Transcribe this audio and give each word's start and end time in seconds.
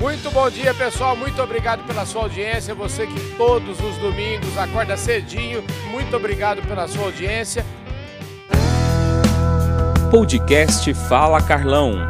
Muito 0.00 0.30
bom 0.30 0.48
dia, 0.48 0.72
pessoal. 0.72 1.16
Muito 1.16 1.42
obrigado 1.42 1.84
pela 1.84 2.06
sua 2.06 2.22
audiência. 2.22 2.72
Você 2.72 3.04
que 3.04 3.36
todos 3.36 3.80
os 3.80 3.98
domingos 3.98 4.56
acorda 4.56 4.96
cedinho. 4.96 5.64
Muito 5.90 6.16
obrigado 6.16 6.62
pela 6.68 6.86
sua 6.86 7.06
audiência. 7.06 7.64
Podcast 10.08 10.94
Fala 10.94 11.42
Carlão. 11.42 12.06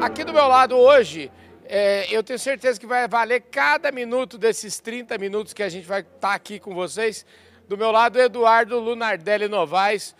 Aqui 0.00 0.22
do 0.22 0.32
meu 0.32 0.46
lado 0.46 0.76
hoje, 0.76 1.28
é, 1.64 2.06
eu 2.08 2.22
tenho 2.22 2.38
certeza 2.38 2.78
que 2.78 2.86
vai 2.86 3.08
valer 3.08 3.40
cada 3.50 3.90
minuto 3.90 4.38
desses 4.38 4.78
30 4.78 5.18
minutos 5.18 5.52
que 5.52 5.62
a 5.64 5.68
gente 5.68 5.88
vai 5.88 6.02
estar 6.02 6.12
tá 6.20 6.34
aqui 6.34 6.60
com 6.60 6.72
vocês. 6.72 7.26
Do 7.68 7.76
meu 7.76 7.90
lado, 7.90 8.16
Eduardo 8.20 8.78
Lunardelli 8.78 9.48
Novaes, 9.48 10.14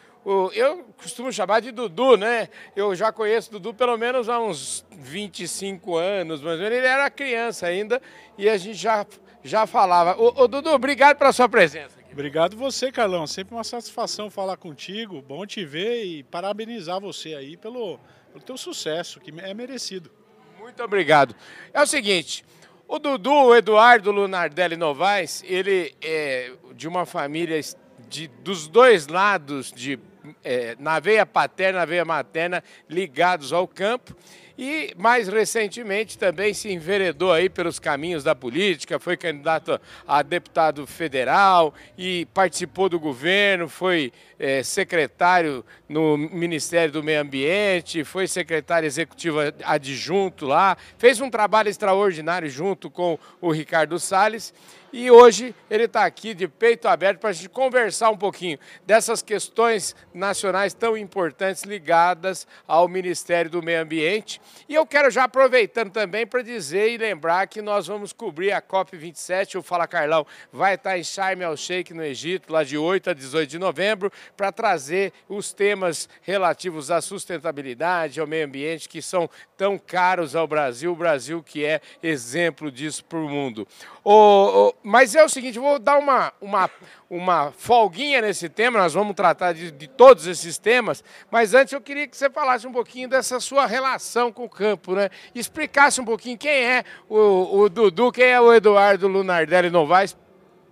eu 0.53 0.85
costumo 0.97 1.33
chamar 1.33 1.61
de 1.61 1.71
Dudu, 1.71 2.17
né? 2.17 2.49
Eu 2.75 2.97
já 2.97 3.13
conheço 3.13 3.51
Dudu 3.51 3.73
pelo 3.73 3.97
menos 3.97 4.29
há 4.29 4.41
uns 4.41 4.85
25 4.91 5.97
anos, 5.97 6.41
mas 6.41 6.61
ele 6.61 6.77
era 6.77 7.09
criança 7.09 7.67
ainda 7.67 8.03
e 8.37 8.49
a 8.49 8.57
gente 8.57 8.77
já, 8.77 9.07
já 9.45 9.67
falava. 9.67 10.21
O, 10.21 10.49
Dudu, 10.49 10.71
obrigado 10.71 11.17
pela 11.17 11.33
sua 11.33 11.49
presença. 11.49 11.97
Obrigado 12.11 12.57
você, 12.57 12.91
Carlão. 12.91 13.25
Sempre 13.27 13.55
uma 13.55 13.63
satisfação 13.63 14.29
falar 14.29 14.57
contigo. 14.57 15.23
Bom 15.23 15.47
te 15.47 15.65
ver 15.65 16.05
e 16.05 16.23
parabenizar 16.25 17.01
você 17.01 17.35
aí 17.35 17.57
pelo, 17.57 18.01
pelo 18.33 18.45
teu 18.45 18.57
sucesso, 18.57 19.21
que 19.21 19.33
é 19.41 19.55
merecido. 19.55 20.11
Muito 20.59 20.83
obrigado. 20.83 21.37
É 21.73 21.81
o 21.81 21.87
seguinte, 21.87 22.45
o 22.89 22.99
Dudu, 22.99 23.31
o 23.31 23.55
Eduardo 23.55 24.11
Lunardelli 24.11 24.77
Novaes, 24.77 25.45
ele 25.47 25.95
é 26.03 26.53
de 26.75 26.89
uma 26.89 27.07
família 27.07 27.61
de, 28.09 28.29
dos 28.29 28.67
dois 28.67 29.07
lados 29.07 29.71
de 29.71 29.99
é, 30.45 30.77
na 30.79 30.99
veia 31.01 31.27
paterna, 31.27 31.81
na 31.81 31.85
veia 31.85 32.05
materna, 32.05 32.63
ligados 32.89 33.53
ao 33.53 33.67
campo. 33.67 34.17
E 34.59 34.95
mais 34.97 35.29
recentemente 35.29 36.17
também 36.17 36.55
se 36.55 36.73
enveredou 36.73 37.31
aí 37.31 37.47
pelos 37.47 37.79
caminhos 37.79 38.25
da 38.25 38.35
política, 38.35 38.99
foi 38.99 39.15
candidato 39.15 39.79
a 40.09 40.23
deputado 40.23 40.87
federal 40.87 41.75
e 41.99 42.25
participou 42.33 42.89
do 42.89 42.99
governo, 42.99 43.69
foi 43.69 44.15
é, 44.39 44.63
secretário 44.63 45.63
no 45.87 46.17
Ministério 46.17 46.91
do 46.91 47.03
Meio 47.03 47.21
Ambiente, 47.21 48.03
foi 48.03 48.27
secretário 48.27 48.87
executivo 48.87 49.41
adjunto 49.63 50.47
lá, 50.47 50.75
fez 50.97 51.21
um 51.21 51.29
trabalho 51.29 51.69
extraordinário 51.69 52.49
junto 52.49 52.89
com 52.89 53.19
o 53.43 53.53
Ricardo 53.53 53.99
Salles 53.99 54.55
e 54.99 55.11
hoje 55.11 55.55
ele 55.69 55.85
está 55.85 56.07
aqui 56.07 56.33
de 56.33 56.49
peito 56.49 56.89
aberto 56.89 57.21
para 57.21 57.29
a 57.29 57.33
gente 57.35 57.51
conversar 57.51 58.09
um 58.09 58.17
pouquinho 58.17 58.59
dessas 58.87 59.21
questões 59.21 59.95
nacionais 60.15 60.73
tão 60.73 60.97
importantes 60.97 61.65
ligadas 61.65 62.47
ao 62.67 62.89
Ministério 62.89 63.51
do 63.51 63.63
Meio 63.63 63.83
Ambiente. 63.83 64.41
E 64.67 64.75
eu 64.75 64.87
quero 64.87 65.11
já 65.11 65.25
aproveitando 65.25 65.91
também 65.91 66.27
para 66.27 66.41
dizer 66.41 66.93
e 66.93 66.97
lembrar 66.97 67.47
que 67.47 67.61
nós 67.61 67.87
vamos 67.87 68.11
cobrir 68.11 68.53
a 68.53 68.63
COP27, 68.63 69.59
o 69.59 69.63
Fala 69.63 69.87
Carlão 69.87 70.27
vai 70.51 70.77
estar 70.77 70.97
em 70.97 71.05
Sharm 71.05 71.43
el-Sheikh, 71.43 71.93
no 71.93 72.03
Egito, 72.03 72.51
lá 72.51 72.65
de 72.65 72.79
8 72.79 73.11
a 73.11 73.13
18 73.13 73.51
de 73.51 73.59
novembro, 73.59 74.11
para 74.35 74.51
trazer 74.51 75.13
os 75.29 75.53
temas 75.53 76.09
relativos 76.23 76.91
à 76.91 77.03
sustentabilidade, 77.03 78.19
ao 78.19 78.27
meio 78.27 78.47
ambiente, 78.47 78.89
que 78.89 79.03
são 79.03 79.29
tão 79.59 79.77
caros 79.77 80.35
ao 80.35 80.49
Brasil, 80.49 80.91
o 80.91 80.97
Brasil 80.97 81.43
que 81.43 81.67
é 81.67 81.83
exemplo 82.03 82.73
disso 82.73 83.05
para 83.05 83.19
o 83.19 83.29
mundo. 83.29 83.69
O, 84.03 84.73
mas 84.89 85.17
é 85.17 85.25
o 85.25 85.29
seguinte, 85.29 85.59
vou 85.59 85.81
dar 85.81 85.99
uma, 85.99 86.33
uma, 86.41 86.71
uma 87.11 87.51
folguinha 87.51 88.23
nesse 88.23 88.49
tema, 88.49 88.79
nós 88.79 88.95
vamos 88.95 89.17
tratar 89.17 89.53
de, 89.53 89.73
de, 89.73 89.89
todos 89.89 90.29
esses 90.29 90.59
temas, 90.59 91.03
mas 91.29 91.55
antes 91.55 91.73
eu 91.73 91.81
queria 91.81 92.07
que 92.07 92.17
você 92.17 92.31
falasse 92.31 92.69
um 92.69 92.73
pouquinho 92.73 93.09
dessa 93.09 93.41
sua 93.41 93.67
relação 93.67 94.31
com 94.31 94.45
o 94.45 94.49
campo, 94.49 94.95
né? 94.95 95.11
Explicasse 95.35 96.01
um 96.01 96.05
pouquinho 96.05 96.39
quem 96.39 96.53
é 96.53 96.85
o, 97.09 97.63
o 97.63 97.69
Dudu, 97.69 98.13
quem 98.13 98.27
é 98.27 98.41
o 98.41 98.55
Eduardo 98.55 99.09
Lunardelli 99.09 99.71
Novaes, 99.71 100.17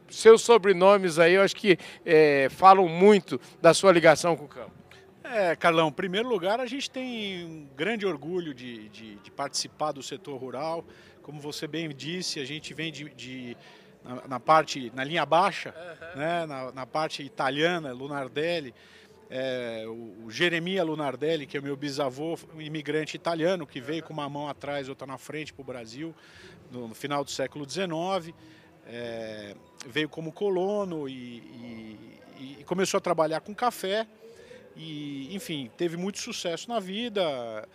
seus 0.09 0.43
sobrenomes 0.43 1.19
aí, 1.19 1.33
eu 1.33 1.43
acho 1.43 1.57
que 1.57 1.77
é, 2.07 2.47
falam 2.51 2.87
muito 2.89 3.41
da 3.61 3.75
sua 3.75 3.91
ligação 3.91 4.37
com 4.37 4.45
o 4.45 4.49
campo. 4.49 4.71
É, 5.25 5.57
Carlão, 5.57 5.89
em 5.89 5.93
primeiro 5.93 6.29
lugar, 6.29 6.61
a 6.61 6.67
gente 6.67 6.89
tem 6.89 7.45
um 7.45 7.67
grande 7.77 8.07
orgulho 8.07 8.55
de, 8.55 8.89
de, 8.91 9.17
de 9.17 9.31
participar 9.33 9.91
do 9.91 10.05
setor 10.05 10.37
rural. 10.37 10.85
Como 11.21 11.41
você 11.41 11.67
bem 11.67 11.89
disse, 11.89 12.39
a 12.39 12.45
gente 12.45 12.73
vem 12.73 12.93
de, 12.93 13.09
de 13.09 13.57
na, 14.05 14.29
na, 14.29 14.41
parte, 14.41 14.93
na 14.95 15.03
linha 15.03 15.25
baixa, 15.25 15.75
uhum. 15.75 16.21
né, 16.21 16.47
na, 16.47 16.73
na, 16.73 16.87
parte 16.87 17.23
italiana, 17.23 17.93
Lunardelli. 17.93 18.75
É, 19.31 19.85
o, 19.87 20.27
o 20.27 20.31
Jeremia 20.31 20.85
Lunardelli, 20.85 21.47
que 21.47 21.57
é 21.57 21.61
meu 21.61 21.77
bisavô, 21.77 22.39
um 22.55 22.61
imigrante 22.61 23.17
italiano, 23.17 23.67
que 23.67 23.81
veio 23.81 24.03
com 24.03 24.13
uma 24.13 24.29
mão 24.29 24.49
atrás, 24.49 24.89
outra 24.89 25.07
na 25.07 25.17
frente 25.17 25.53
para 25.53 25.63
o 25.63 25.65
Brasil, 25.65 26.15
no, 26.71 26.89
no, 26.89 26.95
final 26.95 27.25
do 27.25 27.31
século 27.31 27.69
XIX. 27.69 28.35
É, 28.87 29.57
veio 29.87 30.09
como 30.11 30.31
colono 30.31 31.09
e, 31.09 31.39
e, 32.39 32.57
e 32.61 32.65
começou 32.65 32.99
a 32.99 33.01
trabalhar 33.01 33.41
com 33.41 33.55
café. 33.55 34.07
E, 34.77 35.35
enfim, 35.35 35.71
teve 35.77 35.97
muito 35.97 36.19
sucesso 36.19 36.69
na 36.69 36.81
vida, 36.81 37.67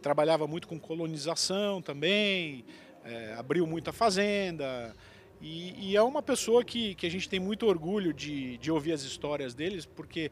trabalhava 0.00 0.46
muito 0.46 0.66
com 0.66 0.78
colonização 0.78 1.82
também, 1.82 2.64
é, 3.04 3.34
abriu 3.34 3.66
muita 3.66 3.92
fazenda. 3.92 4.94
E, 5.40 5.90
e, 5.90 5.96
é 5.96 6.02
uma 6.02 6.22
pessoa 6.22 6.64
que, 6.64 6.94
que 6.94 7.06
a 7.06 7.10
gente 7.10 7.28
tem 7.28 7.38
muito 7.38 7.66
orgulho 7.66 8.12
de, 8.12 8.56
de 8.58 8.70
ouvir 8.70 8.92
as 8.92 9.02
histórias 9.02 9.54
deles, 9.54 9.84
porque 9.84 10.30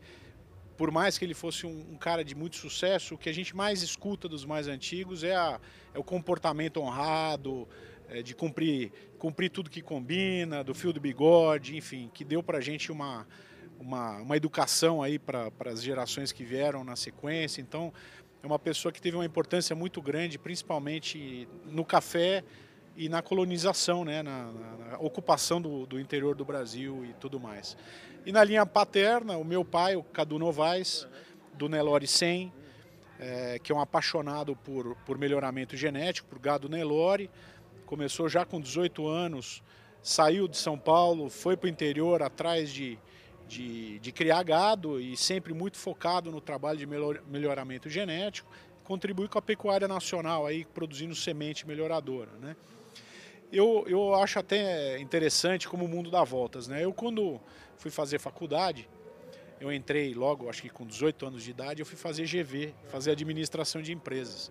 por 0.76 0.91
mais 0.91 1.19
que 1.19 1.25
ele 1.25 1.34
fosse 1.34 1.66
um, 1.66 1.92
um, 1.92 1.97
cara 1.97 2.25
de 2.25 2.34
muito 2.34 2.56
sucesso, 2.56 3.14
o 3.14 3.19
que 3.19 3.28
a 3.28 3.32
gente 3.32 3.54
mais 3.54 3.82
escuta 3.82 4.28
dos 4.28 4.44
mais 4.44 4.66
antigos 4.66 5.22
é, 5.22 5.34
a, 5.34 5.60
é 5.93 5.98
o 5.98 6.03
comportamento 6.03 6.81
honrado, 6.81 7.69
é, 8.09 8.22
de 8.22 8.34
cumprir, 8.34 8.93
cumprir 9.19 9.50
tudo 9.50 9.70
que 9.70 9.81
combina, 9.81 10.64
do 10.64 10.75
fio 10.75 10.93
do 10.93 11.00
bigode, 11.00 11.76
enfim, 11.76 12.10
que 12.12 12.25
deu 12.25 12.43
para 12.43 12.59
a 12.59 12.60
gente 12.60 12.91
uma, 12.91 13.26
uma, 13.78 14.19
uma 14.19 14.37
educação 14.37 15.03
aí 15.03 15.19
para 15.19 15.50
as 15.66 15.82
gerações 15.82 16.32
que 16.32 16.44
vieram 16.44 16.82
na 16.82 16.97
sequência. 16.97 17.60
Então, 17.60 17.93
é 18.43 18.47
uma 18.47 18.59
pessoa 18.59 18.93
que 18.93 19.00
teve 19.00 19.16
uma 19.16 19.25
importância 19.25 19.75
muito 19.75 20.03
grande, 20.03 20.38
principalmente 20.38 21.48
no 21.66 21.84
café 21.84 22.44
e 22.97 23.09
na 23.09 23.22
colonização, 23.22 24.05
né, 24.05 24.22
na, 24.22 24.53
na 24.53 24.99
ocupação 24.99 25.60
do, 25.60 25.87
do, 25.87 25.99
interior 25.99 26.34
do 26.34 26.44
Brasil 26.44 27.05
e 27.05 27.12
tudo 27.15 27.41
mais. 27.41 27.77
E 28.25 28.32
na 28.32 28.43
linha 28.44 28.65
paterna, 28.65 29.37
o 29.37 29.44
meu 29.44 29.65
pai, 29.65 29.97
o 29.97 30.03
Cadu 30.03 30.38
Novaes, 30.38 31.06
do 31.55 31.69
Nelore 31.69 32.06
100, 32.06 32.53
é, 33.19 33.59
que 33.59 33.72
é 33.72 33.75
um 33.75 33.81
apaixonado 33.81 34.56
por, 34.56 34.97
por 35.06 35.19
melhoramento 35.19 35.77
genético, 35.77 36.28
por 36.28 36.38
gado 36.38 36.69
Nelore, 36.69 37.31
começou 37.87 38.28
já 38.28 38.44
com 38.44 38.60
18 38.60 39.06
anos, 39.06 39.62
saiu 40.03 40.49
de 40.49 40.56
São 40.56 40.78
Paulo, 40.78 41.28
foi 41.31 41.56
para 41.56 41.66
o 41.66 41.71
interior 41.71 42.22
atrás 42.22 42.72
de, 42.72 42.99
de, 43.47 43.99
de, 43.99 44.12
criar 44.12 44.43
gado 44.43 45.00
e 45.00 45.16
sempre 45.16 45.53
muito 45.53 45.76
focado 45.76 46.31
no 46.31 46.41
trabalho 46.41 46.78
de 46.78 46.87
melhor, 46.87 47.22
melhoramento 47.28 47.88
genético, 47.88 48.50
contribui 48.82 49.28
com 49.28 49.38
a 49.38 49.43
pecuária 49.43 49.88
nacional 49.88 50.47
aí 50.47 50.65
produzindo 50.65 51.15
semente 51.15 51.66
melhoradora, 51.66 52.31
né? 52.41 52.56
Eu, 53.56 53.84
eu 53.87 54.15
acho 54.15 54.38
até 54.38 54.98
interessante 54.98 55.69
como 55.69 55.84
o 55.84 55.88
mundo 55.88 56.10
dá 56.10 56.25
voltas, 56.25 56.66
né? 56.69 56.84
Eu 56.84 56.92
quando 56.92 57.41
fui 57.76 57.91
fazer 57.91 58.19
faculdade, 58.19 58.88
eu 59.60 59.72
entrei 59.72 60.12
logo, 60.15 60.48
acho 60.48 60.62
que 60.62 60.69
com 60.69 60.87
18 60.87 61.26
anos 61.26 61.42
de 61.42 61.50
idade, 61.50 61.81
eu 61.81 61.87
fui 61.87 61.97
fazer 61.97 62.25
GV, 62.26 62.75
fazer 62.87 63.12
administração 63.12 63.81
de 63.81 63.93
empresas. 63.93 64.50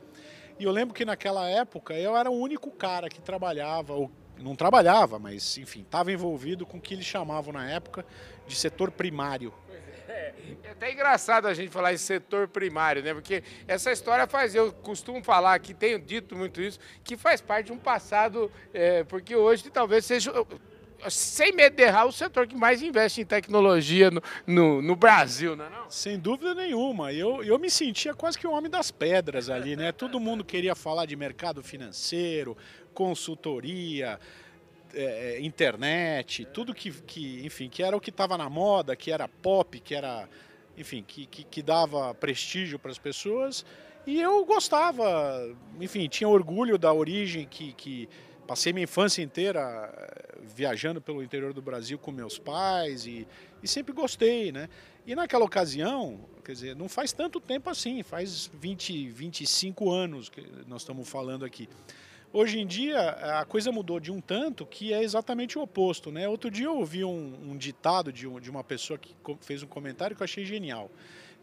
E 0.60 0.64
eu 0.64 0.72
lembro 0.72 0.94
que 0.94 1.04
naquela 1.04 1.50
época 1.50 1.94
eu 1.94 2.16
era 2.16 2.30
o 2.30 2.36
único 2.36 2.72
cara 2.72 3.10
que 3.10 3.22
trabalhava, 3.22 3.94
ou 3.94 4.12
não 4.40 4.56
trabalhava, 4.56 5.20
mas 5.20 5.58
enfim, 5.58 5.82
estava 5.82 6.12
envolvido 6.12 6.66
com 6.66 6.78
o 6.78 6.82
que 6.82 6.94
eles 6.94 7.06
chamavam 7.06 7.54
na 7.54 7.70
época 7.70 8.06
de 8.48 8.56
setor 8.56 8.92
primário. 8.92 9.54
É, 10.64 10.72
até 10.72 10.92
engraçado 10.92 11.48
a 11.48 11.54
gente 11.54 11.70
falar 11.70 11.94
em 11.94 11.98
setor 11.98 12.48
primário, 12.48 13.04
né? 13.04 13.14
Porque 13.14 13.44
essa 13.68 13.92
história 13.92 14.28
faz, 14.28 14.56
eu 14.56 14.72
costumo 14.72 15.24
falar 15.24 15.54
aqui, 15.54 15.74
tenho 15.74 16.00
dito 16.00 16.36
muito 16.36 16.62
isso, 16.62 16.80
que 17.04 17.18
faz 17.18 17.42
parte 17.42 17.68
de 17.68 17.74
um 17.74 17.78
passado, 17.78 18.52
é, 18.74 19.04
porque 19.04 19.36
hoje 19.36 19.70
talvez 19.70 20.06
seja 20.06 20.32
sem 21.10 21.52
medo 21.52 21.76
de 21.76 21.84
errar, 21.84 22.06
o 22.06 22.12
setor 22.12 22.48
que 22.48 22.56
mais 22.56 22.82
investe 22.82 23.22
em 23.22 23.26
tecnologia 23.26 24.10
no, 24.10 24.22
no, 24.46 24.82
no 24.82 24.96
Brasil, 24.96 25.56
não 25.56 25.66
é 25.66 25.70
não? 25.70 25.90
Sem 25.90 26.18
dúvida 26.18 26.54
nenhuma. 26.54 27.12
Eu, 27.12 27.44
eu 27.44 27.60
me 27.60 27.70
sentia 27.70 28.14
quase 28.14 28.38
que 28.38 28.48
o 28.48 28.52
homem 28.52 28.70
das 28.70 28.92
pedras 28.92 29.50
ali, 29.50 29.76
né? 29.76 29.92
Todo 29.92 30.20
mundo 30.20 30.44
queria 30.44 30.76
falar 30.76 31.06
de 31.06 31.16
mercado 31.16 31.64
financeiro, 31.64 32.58
consultoria, 32.94 34.20
é, 34.94 35.36
é, 35.36 35.42
internet, 35.42 36.46
tudo 36.46 36.74
que, 36.74 36.92
que, 36.92 37.46
enfim, 37.46 37.70
que 37.70 37.82
era 37.82 37.96
o 37.96 38.00
que 38.00 38.10
estava 38.10 38.38
na 38.38 38.50
moda, 38.50 38.96
que 38.96 39.12
era 39.12 39.28
pop, 39.28 39.80
que 39.80 39.96
era, 39.96 40.30
enfim, 40.78 41.04
que, 41.06 41.26
que, 41.26 41.44
que 41.44 41.62
dava 41.62 42.14
prestígio 42.14 42.78
para 42.78 42.92
as 42.92 43.00
pessoas. 43.00 43.66
E 44.06 44.20
eu 44.20 44.44
gostava, 44.46 45.56
enfim, 45.80 46.08
tinha 46.08 46.28
orgulho 46.28 46.78
da 46.78 46.94
origem 46.94 47.48
que, 47.48 47.74
que 47.74 48.10
passei 48.46 48.74
minha 48.74 48.84
infância 48.84 49.22
inteira 49.22 49.92
eh, 49.96 50.40
viajando 50.44 51.02
pelo 51.02 51.24
interior 51.24 51.54
do 51.54 51.62
Brasil 51.62 51.98
com 51.98 52.12
meus 52.12 52.38
pais 52.38 53.06
e, 53.06 53.26
e 53.62 53.68
sempre 53.68 53.94
gostei, 53.94 54.52
né? 54.52 54.68
E 55.06 55.16
naquela 55.16 55.46
ocasião, 55.46 56.20
quer 56.44 56.52
dizer, 56.52 56.76
não 56.76 56.88
faz 56.88 57.12
tanto 57.12 57.40
tempo 57.40 57.70
assim, 57.70 58.04
faz 58.04 58.52
20, 58.54 59.10
25 59.10 59.90
anos 59.90 60.30
que 60.30 60.46
nós 60.68 60.82
estamos 60.82 61.08
falando 61.10 61.46
aqui. 61.46 61.68
Hoje 62.36 62.60
em 62.60 62.66
dia, 62.66 63.00
a 63.40 63.46
coisa 63.46 63.72
mudou 63.72 64.00
de 64.00 64.12
um 64.12 64.20
tanto 64.20 64.66
que 64.66 64.92
é 64.92 65.04
exatamente 65.04 65.56
o 65.60 65.62
oposto. 65.62 66.12
Né? 66.12 66.28
Outro 66.28 66.50
dia 66.50 66.66
eu 66.66 66.76
ouvi 66.76 67.06
um, 67.06 67.52
um 67.52 67.56
ditado 67.56 68.12
de, 68.12 68.28
um, 68.28 68.40
de, 68.40 68.50
uma 68.50 68.64
pessoa 68.64 68.98
que 68.98 69.16
fez 69.42 69.62
um 69.62 69.68
comentário 69.68 70.16
que 70.16 70.24
eu 70.24 70.26
achei 70.26 70.44
genial. 70.44 70.90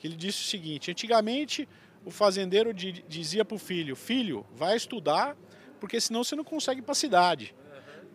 Que 0.00 0.08
ele 0.08 0.16
disse 0.16 0.42
o 0.42 0.46
seguinte: 0.46 0.90
antigamente 0.90 1.69
o 2.04 2.10
fazendeiro 2.10 2.75
dizia 2.75 3.44
para 3.44 3.54
o 3.54 3.58
filho: 3.58 3.94
Filho, 3.94 4.44
vai 4.52 4.76
estudar, 4.76 5.37
porque 5.78 6.00
senão 6.00 6.25
você 6.25 6.34
não 6.34 6.42
consegue 6.42 6.81
ir 6.81 6.82
para 6.82 6.90
a 6.90 6.96
cidade. 6.96 7.54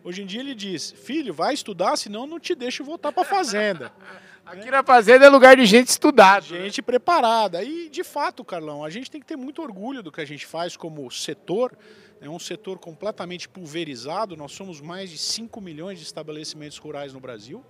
Hoje 0.03 0.23
em 0.23 0.25
dia 0.25 0.41
ele 0.41 0.53
diz: 0.53 0.91
Filho, 0.91 1.33
vai 1.33 1.53
estudar, 1.53 1.95
senão 1.95 2.27
não 2.27 2.41
te 2.41 2.53
deixo 2.53 2.83
voltar 2.83 3.13
para 3.13 3.23
a 3.23 3.25
fazenda. 3.25 3.93
Aqui 4.45 4.69
na 4.69 4.83
fazenda 4.83 5.25
é 5.25 5.29
lugar 5.29 5.55
de 5.55 5.65
gente 5.65 5.87
estudada. 5.87 6.45
Né? 6.51 6.65
Gente 6.65 6.81
né? 6.81 6.85
preparada. 6.85 7.63
E, 7.63 7.89
de 7.89 8.03
fato, 8.03 8.43
Carlão, 8.43 8.83
a 8.83 8.91
gente 8.91 9.09
tem 9.09 9.19
que 9.19 9.25
ter 9.25 9.35
muito 9.35 9.59
orgulho 9.59 10.03
do 10.03 10.11
que 10.11 10.21
a 10.21 10.25
gente 10.25 10.45
faz 10.45 10.77
como 10.77 11.09
setor. 11.09 11.75
É 12.21 12.29
um 12.29 12.39
setor 12.39 12.79
completamente 12.79 13.47
pulverizado. 13.47 14.37
Nós 14.37 14.51
somos 14.51 14.79
mais 14.81 15.09
de 15.09 15.17
5 15.17 15.59
milhões 15.59 15.99
de 15.99 16.05
estabelecimentos 16.05 16.77
rurais 16.77 17.13
no 17.13 17.19
Brasil. 17.19 17.63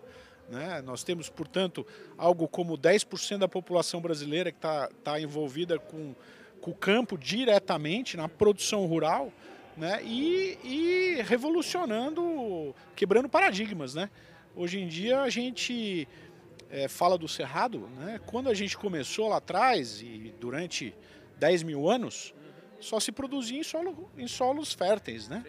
Né? 0.50 0.82
Nós 0.84 1.04
temos, 1.04 1.30
portanto, 1.30 1.86
algo 2.18 2.48
como 2.48 2.78
10% 2.78 3.40
da 3.40 3.48
população 3.48 4.00
brasileira 4.00 4.52
que 4.52 4.58
está 4.58 4.90
tá 5.04 5.20
envolvida 5.20 5.80
com, 5.80 6.16
com 6.62 6.72
o 6.72 6.76
campo 6.76 7.18
diretamente 7.18 8.16
na 8.16 8.30
produção 8.30 8.86
rural 8.86 9.32
né? 9.76 10.02
e, 10.04 10.58
e 10.64 11.22
revolucionando, 11.24 12.76
quebrando 12.96 13.28
paradigmas. 13.28 13.96
Né? 13.96 14.10
Hoje 14.56 14.80
em 14.80 14.88
dia 14.88 15.22
a 15.22 15.30
gente 15.30 16.08
é, 16.70 16.88
fala 16.88 17.18
do 17.18 17.28
Cerrado, 17.28 17.90
né? 17.98 18.20
quando 18.26 18.50
a 18.50 18.54
gente 18.54 18.78
começou 18.78 19.30
lá 19.30 19.38
atrás 19.38 20.02
e 20.02 20.34
durante 20.40 20.94
10 21.40 21.64
mil 21.64 21.90
anos, 21.90 22.34
só 22.86 23.00
se 23.00 23.12
produzia 23.12 23.60
em, 23.60 23.64
solo, 23.64 24.12
em 24.18 24.28
solos 24.28 24.74
férteis. 24.74 25.28
Né? 25.28 25.44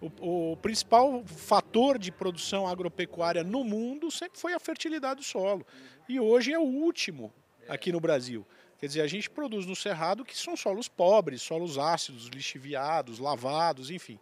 O, 0.00 0.52
o, 0.52 0.56
principal 0.56 1.22
fator 1.24 1.98
de 1.98 2.10
produção 2.10 2.66
agropecuária 2.66 3.44
no 3.44 3.62
mundo 3.62 4.10
sempre 4.10 4.38
foi 4.38 4.54
a 4.54 4.58
fertilidade 4.58 5.20
do 5.20 5.24
solo. 5.24 5.66
E 6.08 6.18
hoje 6.18 6.52
é 6.52 6.58
o 6.58 6.62
último 6.62 7.32
aqui 7.68 7.92
no 7.92 8.00
Brasil. 8.00 8.46
Quer 8.78 8.86
dizer, 8.86 9.00
a 9.02 9.06
gente 9.06 9.28
produz 9.28 9.66
no 9.66 9.74
Cerrado 9.74 10.24
que 10.24 10.36
são 10.36 10.56
solos 10.56 10.88
pobres, 10.88 11.42
solos 11.42 11.76
ácidos, 11.76 12.28
lixiviados, 12.28 13.18
lavados, 13.18 13.90
enfim. 13.90 14.18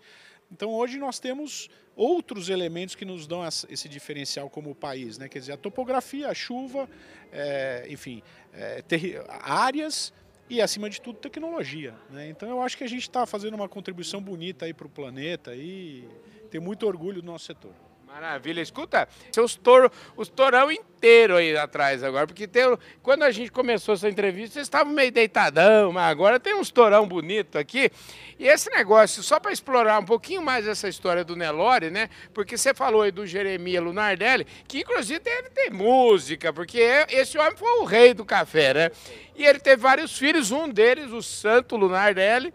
Então 0.51 0.71
hoje 0.73 0.99
nós 0.99 1.19
temos 1.19 1.69
outros 1.95 2.49
elementos 2.49 2.95
que 2.95 3.05
nos 3.05 3.27
dão 3.27 3.47
esse 3.47 3.89
diferencial 3.89 4.49
como 4.51 4.75
país, 4.75 5.19
né? 5.19 5.29
quer 5.29 5.39
dizer, 5.39 5.53
a 5.53 5.57
topografia, 5.57 6.29
a 6.29 6.35
chuva, 6.35 6.89
é, 7.33 7.87
enfim, 7.89 8.23
é, 8.53 8.83
áreas 9.29 10.13
e, 10.49 10.61
acima 10.61 10.89
de 10.89 11.01
tudo, 11.01 11.19
tecnologia. 11.19 11.95
Né? 12.11 12.29
Então 12.29 12.49
eu 12.49 12.61
acho 12.61 12.77
que 12.77 12.85
a 12.85 12.89
gente 12.89 13.03
está 13.03 13.27
fazendo 13.27 13.55
uma 13.55 13.69
contribuição 13.69 14.21
bonita 14.21 14.73
para 14.75 14.87
o 14.87 14.91
planeta 14.91 15.55
e 15.55 16.09
tem 16.51 16.61
muito 16.61 16.87
orgulho 16.87 17.21
do 17.21 17.27
nosso 17.27 17.47
setor. 17.47 17.86
Maravilha. 18.07 18.61
Escuta, 18.63 19.09
seus 19.33 19.57
touro, 19.57 19.91
os 20.17 20.29
torão 20.29 20.71
inteiro 20.71 21.37
aí 21.37 21.57
atrás 21.57 22.05
agora, 22.05 22.25
porque 22.25 22.47
tem, 22.47 22.63
quando 23.03 23.25
a 23.25 23.33
gente 23.33 23.51
começou 23.51 23.95
essa 23.95 24.09
entrevista, 24.09 24.55
vocês 24.55 24.67
estavam 24.67 24.93
meio 24.93 25.11
deitadão, 25.11 25.93
mas 25.93 26.09
agora 26.09 26.39
tem 26.39 26.55
uns 26.55 26.71
torão 26.71 27.07
bonito 27.07 27.59
aqui. 27.59 27.91
E 28.39 28.47
esse 28.47 28.71
negócio, 28.71 29.25
só 29.25 29.41
para 29.41 29.53
explorar 29.53 29.99
um 29.99 30.05
pouquinho 30.05 30.41
mais 30.41 30.69
essa 30.69 30.89
história 30.89 31.25
do 31.25 31.35
Nelore, 31.35 31.91
né? 31.91 32.09
Porque 32.33 32.57
você 32.57 32.73
falou 32.73 33.03
aí 33.03 33.11
do 33.11 33.27
Jeremias 33.27 33.83
Lunardelli, 33.83 34.47
que 34.69 34.81
inclusive 34.81 35.19
deve 35.19 35.51
ter 35.51 35.71
música, 35.71 36.53
porque 36.53 36.79
esse 37.11 37.37
homem 37.37 37.57
foi 37.57 37.81
o 37.81 37.85
rei 37.85 38.15
do 38.15 38.25
café, 38.25 38.73
né? 38.73 38.91
E 39.35 39.45
ele 39.45 39.59
teve 39.59 39.83
vários 39.83 40.17
filhos, 40.17 40.53
um 40.53 40.69
deles, 40.69 41.11
o 41.11 41.21
Santo 41.21 41.77
Lunardelli, 41.77 42.55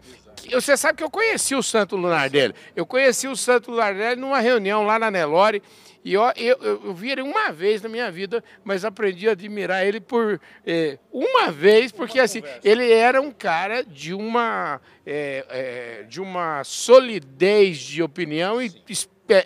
você 0.50 0.76
sabe 0.76 0.98
que 0.98 1.04
eu 1.04 1.10
conheci 1.10 1.54
o 1.54 1.62
Santo 1.62 1.96
Lunardelli. 1.96 2.54
Eu 2.74 2.86
conheci 2.86 3.28
o 3.28 3.36
Santo 3.36 3.70
Lunardelli 3.70 4.20
numa 4.20 4.40
reunião 4.40 4.84
lá 4.84 4.98
na 4.98 5.10
Nelore. 5.10 5.62
E 6.04 6.14
eu, 6.14 6.22
eu, 6.36 6.56
eu, 6.60 6.94
vi 6.94 7.12
ele 7.12 7.22
uma 7.22 7.52
vez 7.52 7.80
na 7.80 7.88
minha 7.88 8.10
vida, 8.10 8.42
mas 8.64 8.84
aprendi 8.84 9.28
a 9.28 9.32
admirar 9.32 9.86
ele 9.86 10.00
por 10.00 10.40
é, 10.66 10.98
uma 11.12 11.52
vez, 11.52 11.92
porque 11.92 12.18
uma 12.18 12.24
assim, 12.24 12.42
ele 12.64 12.90
era 12.90 13.20
um 13.20 13.30
cara 13.30 13.84
de 13.84 14.12
uma, 14.12 14.80
é, 15.06 15.46
é, 15.48 16.02
de 16.02 16.20
uma 16.20 16.64
solidez 16.64 17.78
de 17.78 18.02
opinião 18.02 18.58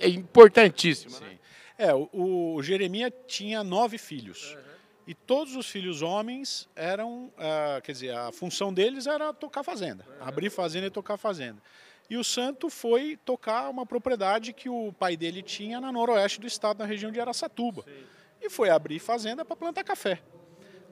importantíssima. 0.02 1.20
Né? 1.20 1.38
É, 1.76 1.94
o, 1.94 2.08
o 2.54 2.62
Jeremias 2.62 3.12
tinha 3.26 3.62
nove 3.62 3.98
filhos. 3.98 4.54
Uhum. 4.54 4.75
E 5.06 5.14
todos 5.14 5.54
os 5.54 5.68
filhos 5.68 6.02
homens 6.02 6.68
eram, 6.74 7.26
uh, 7.36 7.80
quer 7.82 7.92
dizer, 7.92 8.14
a 8.14 8.32
função 8.32 8.74
deles 8.74 9.06
era 9.06 9.32
tocar 9.32 9.62
fazenda, 9.62 10.04
abrir 10.20 10.50
fazenda 10.50 10.88
e 10.88 10.90
tocar 10.90 11.16
fazenda. 11.16 11.62
E 12.10 12.16
o 12.16 12.24
santo 12.24 12.68
foi 12.68 13.16
tocar 13.24 13.68
uma 13.68 13.86
propriedade 13.86 14.52
que 14.52 14.68
o 14.68 14.92
pai 14.92 15.16
dele 15.16 15.42
tinha 15.42 15.80
na 15.80 15.92
noroeste 15.92 16.40
do 16.40 16.46
estado, 16.46 16.78
na 16.78 16.84
região 16.84 17.12
de 17.12 17.20
Araçatuba. 17.20 17.84
E 18.40 18.50
foi 18.50 18.68
abrir 18.68 18.98
fazenda 18.98 19.44
para 19.44 19.56
plantar 19.56 19.84
café. 19.84 20.20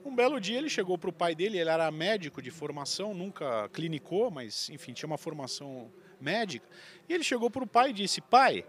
Um 0.03 0.15
belo 0.15 0.39
dia 0.39 0.57
ele 0.57 0.69
chegou 0.69 0.97
para 0.97 1.09
o 1.09 1.13
pai 1.13 1.33
dele, 1.33 1.57
ele 1.57 1.69
era 1.69 1.89
médico 1.89 2.41
de 2.41 2.51
formação, 2.51 3.13
nunca 3.13 3.67
clinicou, 3.69 4.29
mas 4.29 4.69
enfim, 4.69 4.93
tinha 4.93 5.07
uma 5.07 5.17
formação 5.17 5.91
médica. 6.21 6.67
E 7.09 7.13
ele 7.13 7.23
chegou 7.23 7.49
para 7.49 7.63
o 7.63 7.67
pai 7.67 7.89
e 7.89 7.93
disse: 7.93 8.21
Pai, 8.21 8.65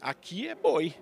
aqui 0.00 0.48
é 0.48 0.54
boi. 0.54 0.94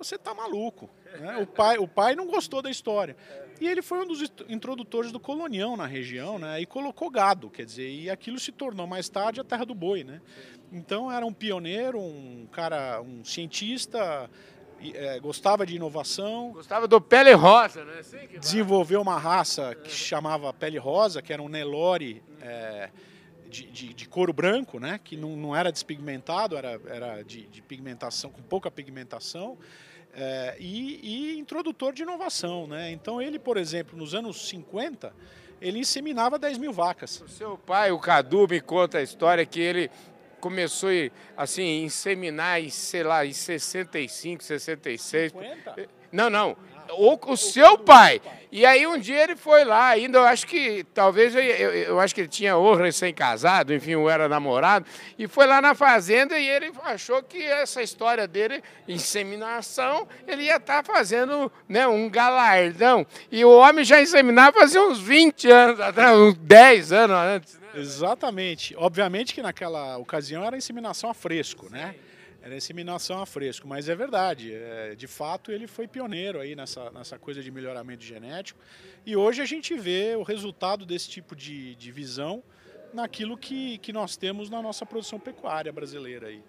Você 0.00 0.14
está 0.14 0.32
maluco. 0.32 0.88
Né? 1.20 1.36
O, 1.36 1.46
pai, 1.46 1.76
o 1.76 1.86
pai 1.86 2.16
não 2.16 2.26
gostou 2.26 2.62
da 2.62 2.70
história. 2.70 3.14
E 3.60 3.68
ele 3.68 3.82
foi 3.82 3.98
um 3.98 4.06
dos 4.06 4.22
introdutores 4.48 5.12
do 5.12 5.20
colonião 5.20 5.76
na 5.76 5.84
região, 5.84 6.38
né? 6.38 6.58
E 6.62 6.64
colocou 6.64 7.10
gado, 7.10 7.50
quer 7.50 7.66
dizer, 7.66 7.90
e 7.90 8.08
aquilo 8.08 8.40
se 8.40 8.50
tornou 8.50 8.86
mais 8.86 9.10
tarde 9.10 9.38
a 9.42 9.44
terra 9.44 9.66
do 9.66 9.74
boi, 9.74 10.02
né? 10.02 10.22
Então 10.72 11.12
era 11.12 11.26
um 11.26 11.32
pioneiro, 11.34 12.00
um 12.00 12.48
cara, 12.50 13.02
um 13.02 13.22
cientista, 13.22 14.30
é, 14.94 15.20
gostava 15.20 15.66
de 15.66 15.76
inovação. 15.76 16.52
Gostava 16.52 16.88
do 16.88 16.98
pele 16.98 17.34
rosa, 17.34 17.84
né? 17.84 17.98
Assim 17.98 18.16
desenvolveu 18.40 19.02
uma 19.02 19.18
raça 19.18 19.74
que 19.74 19.90
chamava 19.90 20.50
pele 20.54 20.78
rosa, 20.78 21.20
que 21.20 21.30
era 21.30 21.42
um 21.42 21.48
Nelore 21.48 22.22
é, 22.40 22.88
de, 23.46 23.66
de, 23.66 23.92
de, 23.92 24.08
couro 24.08 24.32
branco, 24.32 24.80
né? 24.80 24.98
Que 25.04 25.18
não, 25.18 25.36
não 25.36 25.54
era 25.54 25.70
despigmentado, 25.70 26.56
era, 26.56 26.80
era 26.86 27.22
de, 27.22 27.42
de 27.48 27.60
pigmentação, 27.60 28.30
com 28.30 28.40
pouca 28.40 28.70
pigmentação 28.70 29.58
é, 30.14 30.56
e, 30.58 31.34
e, 31.34 31.38
introdutor 31.38 31.92
de 31.92 32.02
inovação. 32.02 32.66
Né? 32.66 32.90
Então 32.92 33.20
ele, 33.20 33.38
por 33.38 33.56
exemplo, 33.56 33.96
nos 33.96 34.14
anos 34.14 34.48
50, 34.48 35.12
ele 35.60 35.78
inseminava 35.78 36.38
10 36.38 36.58
mil 36.58 36.72
vacas. 36.72 37.20
O 37.20 37.28
seu 37.28 37.58
pai, 37.58 37.90
o 37.90 37.98
Cadu, 37.98 38.46
me 38.48 38.60
conta 38.60 38.98
a 38.98 39.02
história 39.02 39.44
que 39.44 39.60
ele 39.60 39.90
começou 40.40 40.90
assim, 41.36 41.82
a 41.82 41.84
inseminar 41.84 42.60
em, 42.60 42.70
sei 42.70 43.02
lá, 43.02 43.26
em 43.26 43.32
65, 43.32 44.42
66. 44.42 45.32
50? 45.32 45.88
Não, 46.12 46.30
não 46.30 46.56
o, 46.92 47.18
o 47.32 47.36
seu 47.36 47.78
pai. 47.78 48.20
E 48.52 48.66
aí 48.66 48.84
um 48.84 48.98
dia 48.98 49.22
ele 49.22 49.36
foi 49.36 49.64
lá, 49.64 49.90
ainda 49.90 50.18
eu 50.18 50.24
acho 50.24 50.44
que, 50.44 50.84
talvez, 50.92 51.36
eu, 51.36 51.40
eu, 51.40 51.72
eu 51.72 52.00
acho 52.00 52.12
que 52.12 52.22
ele 52.22 52.28
tinha 52.28 52.56
ou 52.56 52.74
recém-casado, 52.74 53.72
enfim, 53.72 53.94
ou 53.94 54.10
era 54.10 54.28
namorado, 54.28 54.84
e 55.16 55.28
foi 55.28 55.46
lá 55.46 55.62
na 55.62 55.72
fazenda 55.72 56.36
e 56.36 56.48
ele 56.48 56.72
achou 56.82 57.22
que 57.22 57.40
essa 57.40 57.80
história 57.80 58.26
dele, 58.26 58.60
inseminação, 58.88 60.08
ele 60.26 60.44
ia 60.44 60.56
estar 60.56 60.82
tá 60.82 60.92
fazendo 60.92 61.50
né, 61.68 61.86
um 61.86 62.10
galardão. 62.10 63.06
E 63.30 63.44
o 63.44 63.50
homem 63.50 63.84
já 63.84 64.02
inseminava 64.02 64.58
fazia 64.58 64.82
uns 64.82 64.98
20 64.98 65.48
anos 65.48 65.80
atrás, 65.80 66.18
uns 66.18 66.34
10 66.34 66.92
anos 66.92 67.16
antes. 67.16 67.54
Né? 67.54 67.68
Exatamente. 67.76 68.74
Obviamente 68.76 69.32
que 69.32 69.42
naquela 69.42 69.96
ocasião 69.96 70.44
era 70.44 70.56
inseminação 70.56 71.08
a 71.08 71.14
fresco, 71.14 71.68
né? 71.70 71.94
Era 72.42 72.56
inseminação 72.56 73.20
a 73.20 73.26
fresco, 73.26 73.68
mas 73.68 73.88
é 73.88 73.94
verdade. 73.94 74.54
É, 74.54 74.94
de 74.94 75.06
fato, 75.06 75.52
ele 75.52 75.66
foi 75.66 75.86
pioneiro 75.86 76.40
aí 76.40 76.56
nessa, 76.56 76.90
nessa 76.90 77.18
coisa 77.18 77.42
de 77.42 77.50
melhoramento 77.50 78.02
genético. 78.02 78.58
E 79.04 79.14
hoje 79.14 79.42
a 79.42 79.44
gente 79.44 79.74
vê 79.74 80.14
o 80.16 80.22
resultado 80.22 80.86
desse 80.86 81.08
tipo 81.08 81.36
de, 81.36 81.74
de 81.74 81.92
visão 81.92 82.42
naquilo 82.94 83.36
que, 83.36 83.78
que 83.78 83.92
nós 83.92 84.16
temos 84.16 84.48
na 84.48 84.62
nossa 84.62 84.86
produção 84.86 85.20
pecuária 85.20 85.72
brasileira 85.72 86.28
aí. 86.28 86.42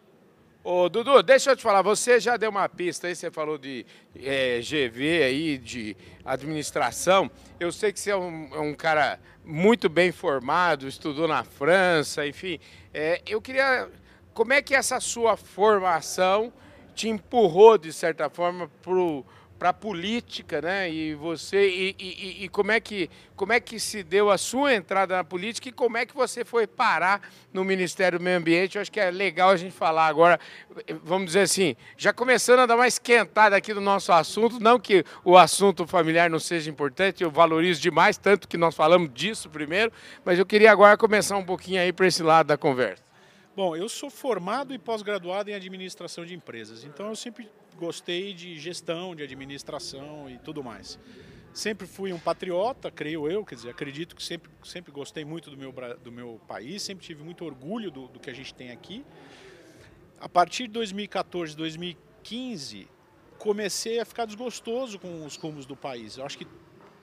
Ô, 0.64 0.88
Dudu, 0.88 1.24
deixa 1.24 1.50
eu 1.52 1.56
te 1.56 1.64
falar, 1.64 1.82
você 1.82 2.20
já 2.20 2.38
deu 2.38 2.52
uma 2.52 2.70
pista 2.70 3.08
aí, 3.08 3.16
você 3.16 3.32
falou 3.32 3.58
de 3.58 3.84
é, 4.16 4.60
GV 4.60 5.24
aí, 5.24 5.58
de 5.58 5.98
administração. 6.24 7.32
Eu 7.60 7.72
sei 7.72 7.92
que 7.92 8.00
você 8.00 8.12
é 8.12 8.16
um, 8.16 8.48
é 8.54 8.60
um 8.60 8.76
cara 8.76 9.20
muito 9.44 9.90
bem 9.90 10.12
formado, 10.12 10.88
estudou 10.88 11.28
na 11.28 11.44
França, 11.44 12.28
enfim. 12.28 12.60
É, 12.94 13.24
eu 13.26 13.42
queria 13.42 13.90
como 14.34 14.54
é 14.54 14.62
que 14.62 14.74
essa 14.74 15.00
sua 15.00 15.36
formação 15.36 16.54
te 16.96 17.10
empurrou, 17.10 17.78
de 17.78 17.92
certa 17.92 18.30
forma, 18.30 18.70
para 19.62 19.70
a 19.70 19.74
política, 19.74 20.60
né? 20.60 20.90
E 20.90 21.14
você 21.14 21.68
e, 21.70 21.96
e, 22.00 22.46
e, 22.46 22.50
como 22.50 22.72
é 22.72 22.80
que 22.80 23.10
como 23.36 23.54
é 23.54 23.60
que 23.60 23.80
se 23.80 24.02
deu 24.02 24.32
a 24.32 24.38
sua 24.38 24.74
entrada 24.74 25.16
na 25.16 25.24
política 25.24 25.70
e 25.70 25.72
como 25.72 25.98
é 25.98 26.06
que 26.06 26.16
você 26.16 26.44
foi 26.44 26.66
parar 26.66 27.22
no 27.54 27.64
Ministério 27.64 28.18
do 28.18 28.24
Meio 28.24 28.38
Ambiente? 28.38 28.76
Eu 28.76 28.82
acho 28.82 28.92
que 28.92 29.00
é 29.00 29.12
legal 29.12 29.52
a 29.52 29.56
gente 29.56 29.72
falar 29.72 30.08
agora, 30.08 30.40
vamos 31.04 31.28
dizer 31.28 31.42
assim, 31.42 31.76
já 31.96 32.12
começando 32.12 32.60
a 32.60 32.66
dar 32.66 32.76
uma 32.76 32.88
esquentada 32.88 33.56
aqui 33.56 33.74
no 33.74 33.82
nosso 33.82 34.12
assunto, 34.12 34.60
não 34.60 34.80
que 34.80 35.04
o 35.24 35.38
assunto 35.38 35.86
familiar 35.86 36.30
não 36.30 36.40
seja 36.40 36.70
importante, 36.70 37.24
eu 37.24 37.30
valorizo 37.30 37.82
demais, 37.82 38.18
tanto 38.18 38.48
que 38.48 38.58
nós 38.58 38.74
falamos 38.74 39.12
disso 39.14 39.50
primeiro, 39.50 39.92
mas 40.26 40.40
eu 40.40 40.46
queria 40.46 40.72
agora 40.72 40.98
começar 40.98 41.38
um 41.38 41.46
pouquinho 41.46 41.80
aí 41.80 41.94
para 41.94 42.08
esse 42.08 42.24
lado 42.24 42.48
da 42.48 42.58
conversa. 42.58 43.11
Bom, 43.54 43.76
eu 43.76 43.90
sou 43.90 44.10
formado 44.10 44.74
e 44.74 44.80
pós-graduado 44.80 45.50
em 45.50 45.54
administração 45.54 46.26
de 46.26 46.34
empresas, 46.34 46.86
então 46.86 47.10
eu 47.10 47.16
sempre 47.18 47.50
gostei 47.76 48.34
de 48.34 48.58
gestão, 48.58 49.14
de 49.14 49.24
administração 49.24 50.30
e 50.30 50.38
tudo 50.38 50.64
mais. 50.64 50.98
Sempre 51.54 51.86
fui 51.86 52.14
um 52.14 52.20
patriota, 52.20 52.90
creio 52.90 53.30
eu, 53.30 53.44
quer 53.44 53.56
dizer, 53.56 53.70
acredito 53.70 54.16
que 54.16 54.24
sempre, 54.24 54.50
sempre 54.64 54.90
gostei 54.90 55.26
muito 55.26 55.52
do 55.52 55.58
meu, 55.58 55.74
do 56.02 56.12
meu 56.14 56.40
país, 56.48 56.82
sempre 56.82 57.06
tive 57.06 57.24
muito 57.24 57.44
orgulho 57.44 57.92
do, 57.92 58.08
do 58.08 58.22
que 58.22 58.30
a 58.30 58.34
gente 58.34 58.54
tem 58.54 58.72
aqui. 58.72 59.06
A 60.18 60.30
partir 60.30 60.68
de 60.68 60.74
2014, 60.74 61.54
2015, 61.58 62.88
comecei 63.38 64.00
a 64.00 64.06
ficar 64.06 64.24
desgostoso 64.24 64.98
com 64.98 65.26
os 65.26 65.36
rumos 65.36 65.66
do 65.66 65.76
país. 65.76 66.16
Eu 66.16 66.26
acho 66.26 66.38
que 66.38 66.48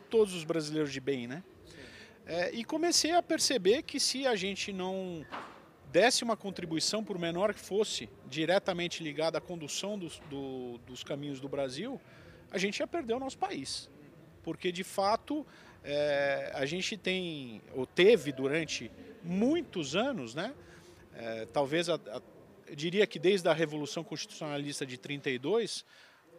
todos 0.08 0.32
os 0.32 0.44
brasileiros 0.44 0.90
de 0.90 1.00
bem, 1.00 1.26
né? 1.26 1.44
É, 2.24 2.50
e 2.54 2.64
comecei 2.64 3.12
a 3.12 3.22
perceber 3.22 3.82
que 3.82 4.00
se 4.00 4.26
a 4.26 4.34
gente 4.34 4.72
não 4.72 5.26
desse 5.90 6.22
uma 6.22 6.36
contribuição, 6.36 7.02
por 7.02 7.18
menor 7.18 7.54
que 7.54 7.60
fosse, 7.60 8.08
diretamente 8.26 9.02
ligada 9.02 9.38
à 9.38 9.40
condução 9.40 9.98
dos, 9.98 10.20
do, 10.30 10.78
dos 10.86 11.02
caminhos 11.02 11.40
do 11.40 11.48
Brasil, 11.48 12.00
a 12.50 12.58
gente 12.58 12.80
ia 12.80 12.86
perder 12.86 13.14
o 13.14 13.20
nosso 13.20 13.38
país. 13.38 13.90
Porque, 14.42 14.70
de 14.70 14.84
fato, 14.84 15.46
é, 15.84 16.50
a 16.54 16.66
gente 16.66 16.96
tem, 16.96 17.62
ou 17.74 17.86
teve 17.86 18.32
durante 18.32 18.90
muitos 19.22 19.96
anos, 19.96 20.34
né, 20.34 20.54
é, 21.14 21.46
talvez, 21.46 21.88
a, 21.88 21.94
a, 21.94 22.22
eu 22.66 22.76
diria 22.76 23.06
que 23.06 23.18
desde 23.18 23.48
a 23.48 23.52
Revolução 23.52 24.04
Constitucionalista 24.04 24.86
de 24.86 24.96
32, 24.98 25.84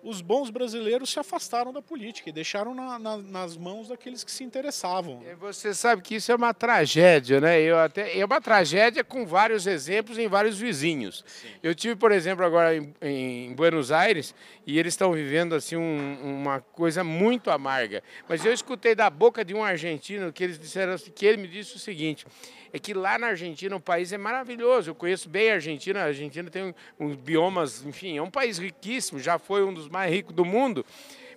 os 0.04 0.22
bons 0.22 0.50
brasileiros 0.50 1.10
se 1.10 1.20
afastaram 1.20 1.74
da 1.74 1.82
política 1.82 2.30
e 2.30 2.34
deixaram 2.34 2.74
na, 2.74 2.98
na, 2.98 3.18
nas 3.18 3.58
mãos 3.58 3.88
daqueles 3.88 4.24
que 4.24 4.32
se 4.32 4.44
interessavam. 4.44 5.22
Você 5.40 5.74
sabe 5.74 6.02
que 6.02 6.16
isso 6.16 6.32
é 6.32 6.36
uma 6.36 6.54
tragédia, 6.54 7.42
né? 7.42 7.60
Eu 7.62 7.78
até, 7.78 8.18
é 8.18 8.26
uma 8.26 8.40
tragédia 8.40 9.04
com 9.04 9.26
vários 9.26 9.68
exemplos 9.68 10.18
em 10.18 10.28
vários 10.28 10.58
vizinhos. 10.58 11.24
Sim. 11.28 11.50
Eu 11.62 11.76
tive, 11.76 11.96
por 11.96 12.12
exemplo, 12.12 12.46
agora 12.46 12.76
em, 12.76 12.94
em 13.02 13.54
Buenos 13.54 13.92
Aires 13.92 14.34
e 14.66 14.80
eles 14.80 14.94
estão 14.94 15.12
vivendo 15.12 15.56
assim 15.56 15.76
um, 15.76 16.42
uma 16.42 16.62
coisa 16.62 17.04
muito 17.04 17.52
amarga. 17.52 18.04
Mas 18.28 18.46
eu 18.46 18.54
escutei 18.54 18.96
da 18.96 19.10
boca 19.10 19.44
de 19.44 19.54
um 19.54 19.64
argentino 19.64 20.32
que 20.32 20.44
eles 20.44 20.58
disseram 20.58 20.96
que 20.98 21.26
ele 21.26 21.38
me 21.38 21.48
disse 21.48 21.76
o 21.76 21.80
seguinte: 21.80 22.26
é 22.72 22.80
que 22.80 22.94
lá 22.94 23.18
na 23.18 23.28
Argentina 23.28 23.76
o 23.76 23.80
país 23.80 24.14
é 24.14 24.18
maravilhoso. 24.18 24.92
Eu 24.92 24.96
conheço 24.96 25.28
bem 25.28 25.50
a 25.50 25.56
Argentina. 25.56 26.02
A 26.02 26.06
Argentina 26.06 26.50
tem 26.50 26.74
uns 27.00 27.16
biomas, 27.16 27.84
enfim, 27.86 28.18
é 28.18 28.22
um 28.22 28.30
país 28.30 28.58
riquíssimo, 28.58 29.20
já 29.20 29.40
foi 29.40 29.64
um 29.64 29.74
dos 29.74 29.89
mais 29.90 30.12
ricos 30.12 30.34
do 30.36 30.46
mundo. 30.46 30.86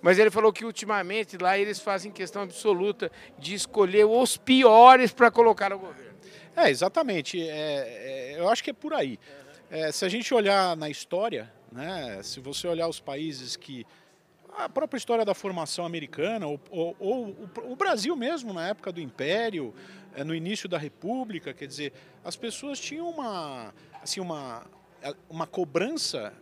Mas 0.00 0.18
ele 0.18 0.30
falou 0.30 0.52
que 0.52 0.64
ultimamente 0.64 1.38
lá 1.38 1.56
eles 1.56 1.78
fazem 1.78 2.11
questão 2.11 2.42
absoluta 2.42 3.11
de 3.38 3.54
escolher 3.54 4.04
os 4.04 4.37
piores 4.37 5.12
para 5.12 5.30
colocar 5.30 5.71
no 5.71 5.78
governo. 5.78 6.12
É, 6.56 6.68
exatamente. 6.68 7.40
É, 7.40 8.35
é, 8.35 8.35
eu 8.38 8.49
acho 8.49 8.62
que 8.62 8.71
é 8.71 8.73
por 8.73 8.92
aí. 8.92 9.18
É, 9.71 9.90
se 9.92 10.04
a 10.04 10.09
gente 10.09 10.35
olhar 10.35 10.76
na 10.76 10.90
história, 10.90 11.50
né, 11.71 12.21
se 12.23 12.40
você 12.40 12.66
olhar 12.66 12.88
os 12.88 13.00
países 13.00 13.56
que 13.56 13.87
a 14.56 14.68
própria 14.68 14.99
história 14.99 15.25
da 15.25 15.32
formação 15.32 15.87
americana, 15.87 16.47
ou, 16.47 16.61
ou, 16.71 16.97
ou 16.99 17.26
o, 17.28 17.73
o, 17.73 17.76
Brasil 17.76 18.14
mesmo, 18.14 18.52
na 18.52 18.68
época 18.68 18.92
do 18.92 19.00
Império, 19.00 19.75
é, 20.14 20.23
no 20.23 20.35
início 20.35 20.68
da 20.68 20.76
República, 20.76 21.54
quer 21.54 21.66
dizer, 21.66 21.92
as 22.23 22.37
pessoas 22.37 22.78
tinham 22.78 23.09
uma, 23.09 23.73
assim, 24.02 24.21
uma, 24.21 24.66
uma 25.30 25.47
cobrança 25.47 26.35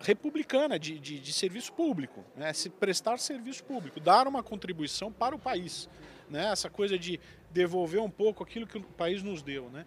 republicana 0.00 0.78
de, 0.78 0.98
de, 0.98 1.18
de 1.18 1.32
serviço 1.32 1.72
público, 1.72 2.24
né? 2.36 2.52
se 2.52 2.68
prestar 2.68 3.18
serviço 3.18 3.64
público, 3.64 4.00
dar 4.00 4.26
uma 4.26 4.42
contribuição 4.42 5.12
para 5.12 5.34
o 5.34 5.38
país. 5.38 5.88
Né? 6.28 6.46
Essa 6.50 6.68
coisa 6.68 6.98
de 6.98 7.20
devolver 7.50 8.00
um 8.00 8.10
pouco 8.10 8.42
aquilo 8.42 8.66
que 8.66 8.78
o 8.78 8.82
país 8.82 9.22
nos 9.22 9.42
deu. 9.42 9.70
Né? 9.70 9.86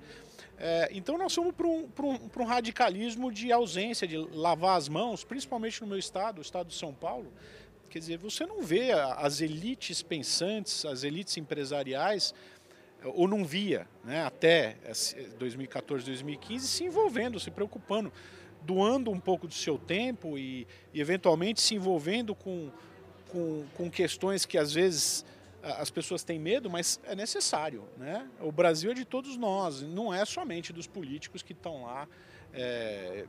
É, 0.57 0.89
então 0.91 1.17
nós 1.17 1.33
somos 1.33 1.53
para 1.53 1.67
um, 1.67 1.89
um, 1.99 2.41
um, 2.41 2.43
radicalismo 2.45 3.31
de 3.31 3.51
ausência, 3.51 4.07
de 4.07 4.17
lavar 4.17 4.77
as 4.77 4.89
mãos, 4.89 5.23
principalmente 5.23 5.81
no 5.81 5.87
meu 5.87 5.97
estado, 5.97 6.39
o 6.39 6.41
estado 6.41 6.67
de 6.67 6.75
São 6.75 6.93
Paulo. 6.93 7.31
Quer 7.89 7.99
dizer, 7.99 8.17
você 8.17 8.45
não 8.45 8.61
vê 8.61 8.91
as 8.91 9.39
elites 9.39 10.01
pensantes, 10.01 10.85
as 10.85 11.03
elites 11.03 11.37
empresariais, 11.37 12.33
ou 13.03 13.27
não 13.27 13.45
via, 13.45 13.87
né, 14.03 14.23
até 14.25 14.75
2014, 15.37 16.05
2015, 16.05 16.67
se 16.67 16.83
envolvendo, 16.83 17.39
se 17.39 17.51
preocupando, 17.51 18.11
doando 18.61 19.11
um 19.11 19.19
pouco 19.19 19.47
do 19.47 19.53
seu 19.53 19.77
tempo 19.77 20.37
e, 20.37 20.67
e 20.93 20.99
eventualmente 20.99 21.61
se 21.61 21.75
envolvendo 21.75 22.35
com, 22.35 22.69
com, 23.29 23.65
com 23.75 23.89
questões 23.89 24.45
que 24.45 24.57
às 24.57 24.73
vezes 24.73 25.25
as 25.61 25.89
pessoas 25.89 26.23
têm 26.23 26.39
medo, 26.39 26.69
mas 26.69 26.99
é 27.03 27.15
necessário. 27.15 27.83
Né? 27.97 28.27
O 28.39 28.51
Brasil 28.51 28.91
é 28.91 28.93
de 28.93 29.05
todos 29.05 29.35
nós, 29.37 29.81
não 29.81 30.13
é 30.13 30.23
somente 30.23 30.71
dos 30.71 30.87
políticos 30.87 31.41
que 31.41 31.53
estão 31.53 31.83
lá, 31.83 32.07
é, 32.53 33.25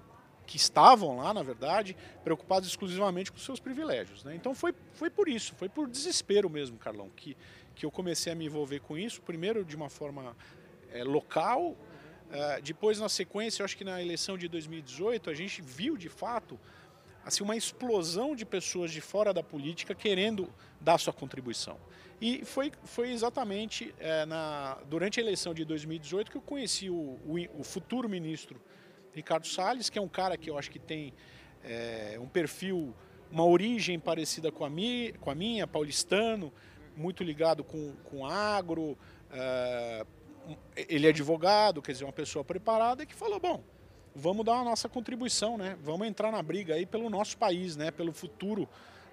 que 0.47 0.57
estavam 0.57 1.17
lá, 1.17 1.35
na 1.35 1.43
verdade, 1.43 1.97
preocupados 2.23 2.69
exclusivamente 2.69 3.33
com 3.33 3.39
seus 3.39 3.61
privilégios. 3.61 4.25
Né? 4.25 4.35
Então 4.35 4.55
foi, 4.55 4.75
foi 4.93 5.11
por 5.11 5.29
isso, 5.29 5.55
foi 5.57 5.69
por 5.69 5.89
desespero 5.89 6.49
mesmo, 6.49 6.79
Carlão, 6.79 7.11
que, 7.15 7.37
que 7.75 7.85
eu 7.85 7.91
comecei 7.91 8.33
a 8.33 8.37
me 8.37 8.47
envolver 8.47 8.81
com 8.81 8.97
isso, 8.97 9.21
primeiro 9.23 9.65
de 9.65 9.77
uma 9.77 9.91
forma 9.91 10.37
é, 10.93 11.03
local, 11.03 11.77
é, 12.31 12.61
depois 12.61 12.99
na 12.99 13.09
sequência, 13.09 13.63
eu 13.63 13.65
acho 13.65 13.77
que 13.77 13.85
na 13.85 14.03
eleição 14.03 14.37
de 14.37 14.49
2018, 14.49 15.31
a 15.31 15.35
gente 15.35 15.63
viu 15.63 15.97
de 15.97 16.09
fato 16.09 16.59
assim, 17.25 17.43
uma 17.43 17.57
explosão 17.57 18.35
de 18.35 18.45
pessoas 18.45 18.91
de 18.91 19.01
fora 19.01 19.33
da 19.35 19.43
política 19.43 19.95
querendo 19.95 20.53
dar 20.81 20.99
sua 20.99 21.13
contribuição. 21.13 21.79
E 22.21 22.45
foi, 22.45 22.73
foi 22.85 23.13
exatamente 23.13 23.95
é, 24.01 24.25
na, 24.27 24.79
durante 24.89 25.21
a 25.21 25.23
eleição 25.23 25.55
de 25.55 25.65
2018 25.65 26.31
que 26.31 26.37
eu 26.37 26.43
conheci 26.43 26.91
o, 26.91 26.95
o, 26.95 27.37
o, 27.61 27.63
futuro 27.63 28.09
ministro 28.09 28.61
Ricardo 29.13 29.47
Salles, 29.47 29.89
que 29.89 29.99
é 29.99 30.03
um 30.03 30.09
cara 30.09 30.37
que 30.37 30.51
eu 30.51 30.59
acho 30.59 30.71
que 30.71 30.79
tem 30.79 31.13
é, 31.63 32.19
um 32.21 32.27
perfil, 32.27 32.95
uma 33.31 33.45
origem 33.45 34.01
parecida 34.01 34.51
com 34.51 34.65
a, 34.65 34.71
mi, 34.71 35.15
com 35.21 35.31
a 35.31 35.35
minha, 35.35 35.67
paulistano, 35.67 36.53
muito 36.97 37.23
ligado 37.23 37.63
com, 37.63 37.93
com 38.05 38.27
agro. 38.27 38.99
É, 39.31 40.05
ele 40.77 41.07
é 41.07 41.11
advogado, 41.11 41.83
quer 41.83 41.93
dizer, 41.93 42.05
uma 42.05 42.13
pessoa 42.13 42.45
preparada 42.45 43.05
que 43.05 43.15
falou, 43.15 43.41
bom, 43.41 43.63
vamos 44.15 44.45
dar 44.45 44.57
a 44.57 44.65
nossa 44.65 44.89
contribuição, 44.89 45.57
né? 45.57 45.77
Vamos 45.83 46.07
entrar 46.07 46.31
na 46.31 46.43
briga 46.43 46.75
aí 46.75 46.85
pelo 46.85 47.09
nosso 47.09 47.37
país, 47.37 47.77
né? 47.77 47.91
Pelo 47.91 48.13
futuro 48.13 48.69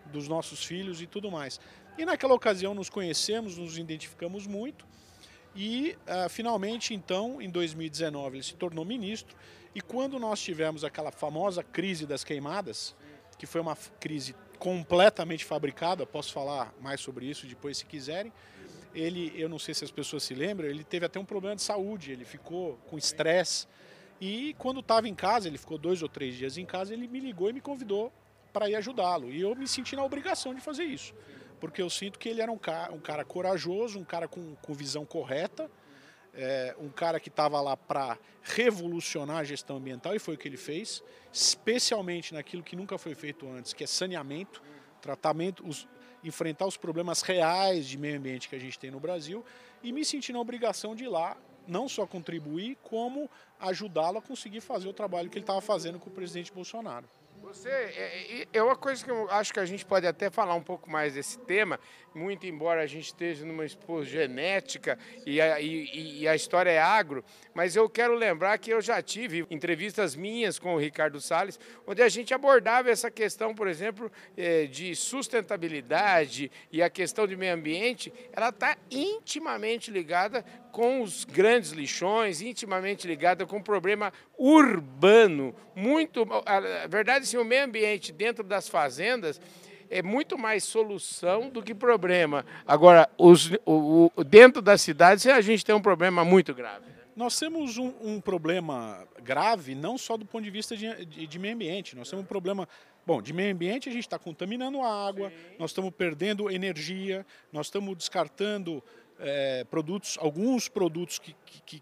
dos 0.06 0.28
nossos 0.28 0.64
filhos 0.64 1.02
e 1.02 1.08
tudo 1.08 1.32
mais. 1.32 1.60
E 1.98 2.06
naquela 2.06 2.34
ocasião 2.34 2.74
nos 2.74 2.90
conhecemos, 2.90 3.58
nos 3.58 3.78
identificamos 3.78 4.46
muito 4.46 4.86
e 5.56 5.98
uh, 6.06 6.30
finalmente 6.30 6.94
então 6.94 7.42
em 7.42 7.50
2019 7.50 8.36
ele 8.36 8.44
se 8.44 8.56
tornou 8.56 8.84
ministro 8.84 9.36
e 9.74 9.80
quando 9.80 10.20
nós 10.20 10.42
tivemos 10.42 10.84
aquela 10.84 11.12
famosa 11.12 11.64
crise 11.64 12.06
das 12.06 12.24
queimadas, 12.24 12.96
que 13.38 13.46
foi 13.46 13.62
uma 13.62 13.76
crise 14.00 14.36
completamente 14.60 15.46
fabricada, 15.46 16.06
posso 16.06 16.34
falar 16.34 16.74
mais 16.82 17.00
sobre 17.00 17.26
isso 17.26 17.46
depois 17.46 17.78
se 17.78 17.86
quiserem. 17.86 18.32
Ele, 18.96 19.34
eu 19.36 19.48
não 19.48 19.60
sei 19.60 19.74
se 19.74 19.84
as 19.84 19.92
pessoas 19.92 20.24
se 20.24 20.34
lembram, 20.34 20.68
ele 20.68 20.84
teve 20.84 21.06
até 21.06 21.20
um 21.20 21.26
problema 21.26 21.56
de 21.56 21.62
saúde, 21.62 22.12
ele 22.12 22.26
ficou 22.26 22.78
com 22.88 22.98
estresse. 22.98 23.68
E 24.20 24.56
quando 24.58 24.80
estava 24.80 25.08
em 25.08 25.14
casa, 25.14 25.48
ele 25.48 25.58
ficou 25.58 25.78
dois 25.78 26.02
ou 26.02 26.10
três 26.10 26.36
dias 26.36 26.58
em 26.58 26.66
casa, 26.66 26.94
ele 26.94 27.08
me 27.08 27.20
ligou 27.20 27.50
e 27.50 27.54
me 27.54 27.62
convidou 27.62 28.12
para 28.54 28.70
ir 28.70 28.76
ajudá-lo. 28.76 29.30
E 29.32 29.42
eu 29.42 29.54
me 29.54 29.68
senti 29.68 29.96
na 29.96 30.04
obrigação 30.04 30.56
de 30.56 30.62
fazer 30.62 30.86
isso 30.86 31.14
porque 31.60 31.82
eu 31.82 31.90
sinto 31.90 32.20
que 32.20 32.30
ele 32.30 32.42
era 32.42 32.52
um 32.52 32.58
cara, 32.58 32.94
um 32.94 33.00
cara 33.00 33.24
corajoso, 33.24 34.00
um 34.00 34.04
cara 34.04 34.28
com, 34.28 34.56
com 34.56 34.74
visão 34.74 35.06
correta, 35.06 35.70
é, 36.34 36.76
um 36.80 36.90
cara 36.90 37.20
que 37.20 37.30
estava 37.30 37.60
lá 37.62 37.78
para 37.78 38.18
revolucionar 38.44 39.38
a 39.38 39.44
gestão 39.44 39.78
ambiental 39.78 40.14
e 40.16 40.20
foi 40.20 40.36
o 40.36 40.38
que 40.38 40.48
ele 40.48 40.58
fez, 40.58 41.02
especialmente 41.32 42.34
naquilo 42.34 42.62
que 42.62 42.76
nunca 42.76 42.98
foi 42.98 43.16
feito 43.16 43.50
antes, 43.50 43.74
que 43.74 43.84
é 43.84 43.88
saneamento, 43.88 44.62
tratamento, 45.02 45.68
os, 45.68 45.88
enfrentar 46.28 46.66
os 46.66 46.78
problemas 46.78 47.22
reais 47.22 47.86
de 47.86 47.98
meio 47.98 48.18
ambiente 48.18 48.50
que 48.50 48.56
a 48.56 48.60
gente 48.60 48.78
tem 48.78 48.92
no 48.92 49.00
Brasil 49.00 49.44
e 49.84 49.92
me 49.92 50.04
senti 50.04 50.34
na 50.34 50.40
obrigação 50.40 50.96
de 50.96 51.06
ir 51.06 51.10
lá 51.10 51.38
não 51.68 51.88
só 51.88 52.06
contribuir, 52.06 52.78
como 52.84 53.30
ajudá-lo 53.60 54.20
a 54.20 54.22
conseguir 54.22 54.62
fazer 54.62 54.88
o 54.88 54.94
trabalho 54.94 55.30
que 55.30 55.38
ele 55.38 55.44
estava 55.44 55.62
fazendo 55.62 56.00
com 56.00 56.10
o 56.10 56.14
presidente 56.14 56.52
Bolsonaro. 56.52 57.08
Você, 57.42 57.70
é, 57.70 58.42
é, 58.42 58.48
é 58.54 58.64
uma 58.64 58.76
coisa 58.76 59.04
que 59.04 59.10
eu 59.10 59.30
acho 59.30 59.54
que 59.54 59.60
a 59.60 59.66
gente 59.66 59.86
pode 59.86 60.06
até 60.06 60.30
falar 60.30 60.56
um 60.56 60.64
pouco 60.64 60.90
mais 60.90 61.14
desse 61.14 61.38
tema, 61.40 61.80
muito 62.14 62.46
embora 62.46 62.82
a 62.82 62.86
gente 62.86 63.06
esteja 63.06 63.46
numa 63.46 63.66
exposição 63.66 64.04
genética 64.04 64.98
e 65.26 65.40
a, 65.40 65.60
e, 65.60 66.22
e 66.22 66.28
a 66.28 66.36
história 66.36 66.70
é 66.70 66.80
agro, 66.80 67.24
mas 67.54 67.76
eu 67.76 67.90
quero 67.90 68.16
lembrar 68.16 68.58
que 68.58 68.72
eu 68.72 68.82
já 68.82 69.02
tive 69.02 69.46
entrevistas 69.50 70.16
minhas 70.16 70.58
com 70.58 70.76
o 70.76 70.78
Ricardo 70.78 71.20
Salles, 71.22 71.60
onde 71.86 72.02
a 72.02 72.10
gente 72.10 72.34
abordava 72.34 72.90
essa 72.90 73.12
questão, 73.12 73.54
por 73.54 73.68
exemplo, 73.68 74.12
é, 74.38 74.66
de 74.66 74.96
sustentabilidade 74.96 76.52
e 76.72 76.82
a 76.82 76.90
questão 76.90 77.28
de 77.28 77.36
meio 77.36 77.54
ambiente, 77.54 78.14
ela 78.34 78.50
está 78.50 78.78
intimamente 78.90 79.92
ligada 79.92 80.46
com 80.76 81.02
os 81.02 81.24
grandes 81.24 81.72
lixões, 81.72 82.42
intimamente 82.42 83.08
ligada 83.08 83.46
com 83.46 83.56
o 83.56 83.64
problema 83.64 84.12
urbano. 84.38 85.56
Muito, 85.74 86.28
a 86.46 86.86
verdade, 86.86 87.26
sim, 87.26 87.38
o 87.38 87.46
meio 87.46 87.64
ambiente 87.64 88.12
dentro 88.12 88.44
das 88.44 88.68
fazendas 88.68 89.40
é 89.90 90.04
muito 90.04 90.38
mais 90.38 90.66
solução 90.66 91.50
do 91.50 91.64
que 91.64 91.74
problema. 91.74 92.46
Agora, 92.68 93.10
os, 93.18 93.52
o, 93.66 94.12
o, 94.14 94.24
dentro 94.26 94.62
das 94.62 94.82
cidades, 94.82 95.26
a 95.28 95.40
gente 95.40 95.64
tem 95.64 95.74
um 95.74 95.82
problema 95.82 96.26
muito 96.26 96.54
grave. 96.54 96.88
Nós 97.16 97.40
temos 97.40 97.78
um, 97.78 97.94
um 98.02 98.20
problema 98.20 99.08
grave, 99.24 99.76
não 99.76 99.98
só 99.98 100.18
do 100.18 100.26
ponto 100.26 100.44
de 100.44 100.52
vista 100.52 100.76
de, 100.76 101.06
de, 101.06 101.26
de, 101.26 101.40
meio 101.40 101.56
ambiente, 101.56 101.96
nós 101.96 102.10
temos 102.10 102.26
um 102.26 102.28
problema. 102.28 102.68
Bom, 103.08 103.22
de 103.22 103.32
meio 103.32 103.54
ambiente 103.54 103.88
a 103.88 103.94
gente 103.94 104.02
está 104.04 104.20
contaminando 104.20 104.82
a 104.82 105.08
água, 105.08 105.30
Sim. 105.30 105.56
nós 105.58 105.70
estamos 105.70 105.92
perdendo 105.92 106.52
energia, 106.52 107.26
nós 107.54 107.68
estamos 107.68 107.96
descartando 107.96 108.84
é, 109.20 109.64
produtos, 109.66 110.18
alguns 110.20 110.68
produtos 110.68 111.20
que 111.20 111.36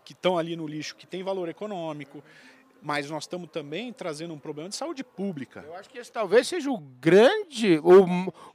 estão 0.10 0.38
ali 0.38 0.56
no 0.56 0.68
lixo 0.68 0.96
que 0.96 1.08
têm 1.08 1.24
valor 1.24 1.50
econômico, 1.50 2.24
mas 2.84 3.10
nós 3.10 3.24
estamos 3.24 3.50
também 3.50 3.94
trazendo 3.94 4.34
um 4.34 4.40
problema 4.40 4.70
de 4.70 4.76
saúde 4.76 5.04
pública. 5.04 5.64
Eu 5.66 5.74
acho 5.76 5.90
que 5.90 5.98
esse 5.98 6.12
talvez 6.12 6.48
seja 6.48 6.70
o 6.70 6.78
grande, 6.78 7.80
o, 7.80 8.06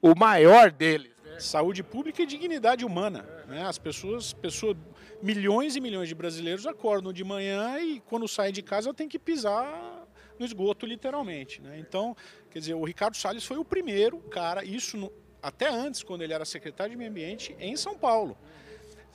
o 0.02 0.14
maior 0.14 0.70
deles. 0.70 1.10
Né? 1.24 1.40
Saúde 1.40 1.82
pública 1.82 2.22
e 2.22 2.26
dignidade 2.26 2.84
humana. 2.84 3.26
Né? 3.46 3.62
As 3.62 3.78
pessoas, 3.78 4.34
pessoas, 4.34 4.76
milhões 5.22 5.76
e 5.76 5.80
milhões 5.80 6.08
de 6.08 6.14
brasileiros 6.14 6.66
acordam 6.66 7.10
de 7.10 7.24
manhã 7.24 7.80
e 7.80 8.00
quando 8.00 8.28
saem 8.28 8.52
de 8.52 8.62
casa 8.62 8.92
tem 8.92 9.08
que 9.08 9.18
pisar 9.18 10.06
no 10.38 10.44
esgoto, 10.44 10.84
literalmente. 10.84 11.62
Né? 11.62 11.78
Então, 11.78 12.14
quer 12.50 12.58
dizer, 12.58 12.74
o 12.74 12.84
Ricardo 12.84 13.16
Salles 13.16 13.46
foi 13.46 13.56
o 13.56 13.64
primeiro 13.64 14.18
cara, 14.20 14.62
isso 14.62 14.98
no, 14.98 15.10
até 15.42 15.68
antes, 15.70 16.02
quando 16.02 16.20
ele 16.20 16.34
era 16.34 16.44
secretário 16.44 16.90
de 16.90 16.98
Meio 16.98 17.10
Ambiente, 17.10 17.56
em 17.58 17.76
São 17.76 17.96
Paulo 17.96 18.36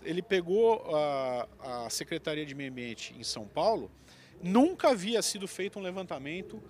ele 0.05 0.21
pegou 0.21 0.95
a, 0.95 1.47
a 1.85 1.89
Secretaria 1.89 2.45
de 2.45 2.55
Meio 2.55 2.71
Ambiente 2.71 3.15
em 3.17 3.23
São 3.23 3.47
Paulo, 3.47 3.91
nunca 4.41 4.89
havia 4.89 5.21
sido 5.21 5.47
feito 5.47 5.79
um 5.79 5.81
levantamento 5.81 6.61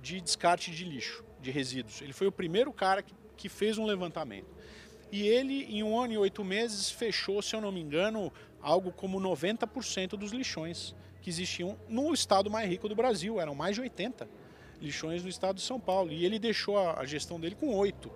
de 0.00 0.20
descarte 0.20 0.70
de 0.70 0.84
lixo, 0.84 1.24
de 1.40 1.50
resíduos. 1.50 2.02
Ele 2.02 2.12
foi 2.12 2.26
o 2.26 2.32
primeiro 2.32 2.72
cara 2.72 3.02
que, 3.02 3.14
que 3.36 3.48
fez 3.48 3.78
um 3.78 3.84
levantamento. 3.84 4.48
E 5.10 5.28
ele, 5.28 5.64
em 5.64 5.82
um 5.82 5.98
ano 5.98 6.14
e 6.14 6.18
oito 6.18 6.42
meses, 6.42 6.90
fechou, 6.90 7.42
se 7.42 7.54
eu 7.54 7.60
não 7.60 7.70
me 7.70 7.80
engano, 7.80 8.32
algo 8.60 8.90
como 8.90 9.20
90% 9.20 10.10
dos 10.16 10.32
lixões 10.32 10.94
que 11.20 11.28
existiam 11.28 11.78
no 11.88 12.12
estado 12.14 12.50
mais 12.50 12.68
rico 12.68 12.88
do 12.88 12.96
Brasil. 12.96 13.38
Eram 13.38 13.54
mais 13.54 13.74
de 13.74 13.82
80 13.82 14.28
lixões 14.80 15.22
no 15.22 15.28
estado 15.28 15.56
de 15.56 15.62
São 15.62 15.78
Paulo. 15.78 16.10
E 16.10 16.24
ele 16.24 16.38
deixou 16.38 16.78
a, 16.78 17.00
a 17.00 17.04
gestão 17.04 17.38
dele 17.38 17.54
com 17.54 17.74
oito. 17.74 18.10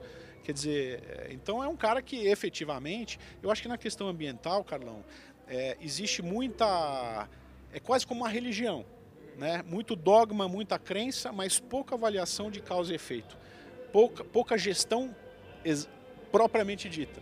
Quer 0.46 0.52
dizer, 0.52 1.02
é, 1.08 1.32
então 1.32 1.60
é 1.60 1.66
um 1.66 1.74
cara 1.74 2.00
que 2.00 2.28
efetivamente, 2.28 3.18
eu 3.42 3.50
acho 3.50 3.60
que 3.60 3.66
na 3.66 3.76
questão 3.76 4.06
ambiental, 4.06 4.62
Carlão, 4.62 5.04
é, 5.48 5.76
existe 5.80 6.22
muita. 6.22 7.28
É 7.72 7.80
quase 7.80 8.06
como 8.06 8.20
uma 8.20 8.28
religião. 8.28 8.86
Né? 9.36 9.64
Muito 9.66 9.96
dogma, 9.96 10.46
muita 10.46 10.78
crença, 10.78 11.32
mas 11.32 11.58
pouca 11.58 11.96
avaliação 11.96 12.48
de 12.48 12.60
causa 12.60 12.92
e 12.92 12.94
efeito. 12.94 13.36
Pouca, 13.92 14.22
pouca 14.22 14.56
gestão 14.56 15.12
propriamente 16.30 16.88
dita. 16.88 17.20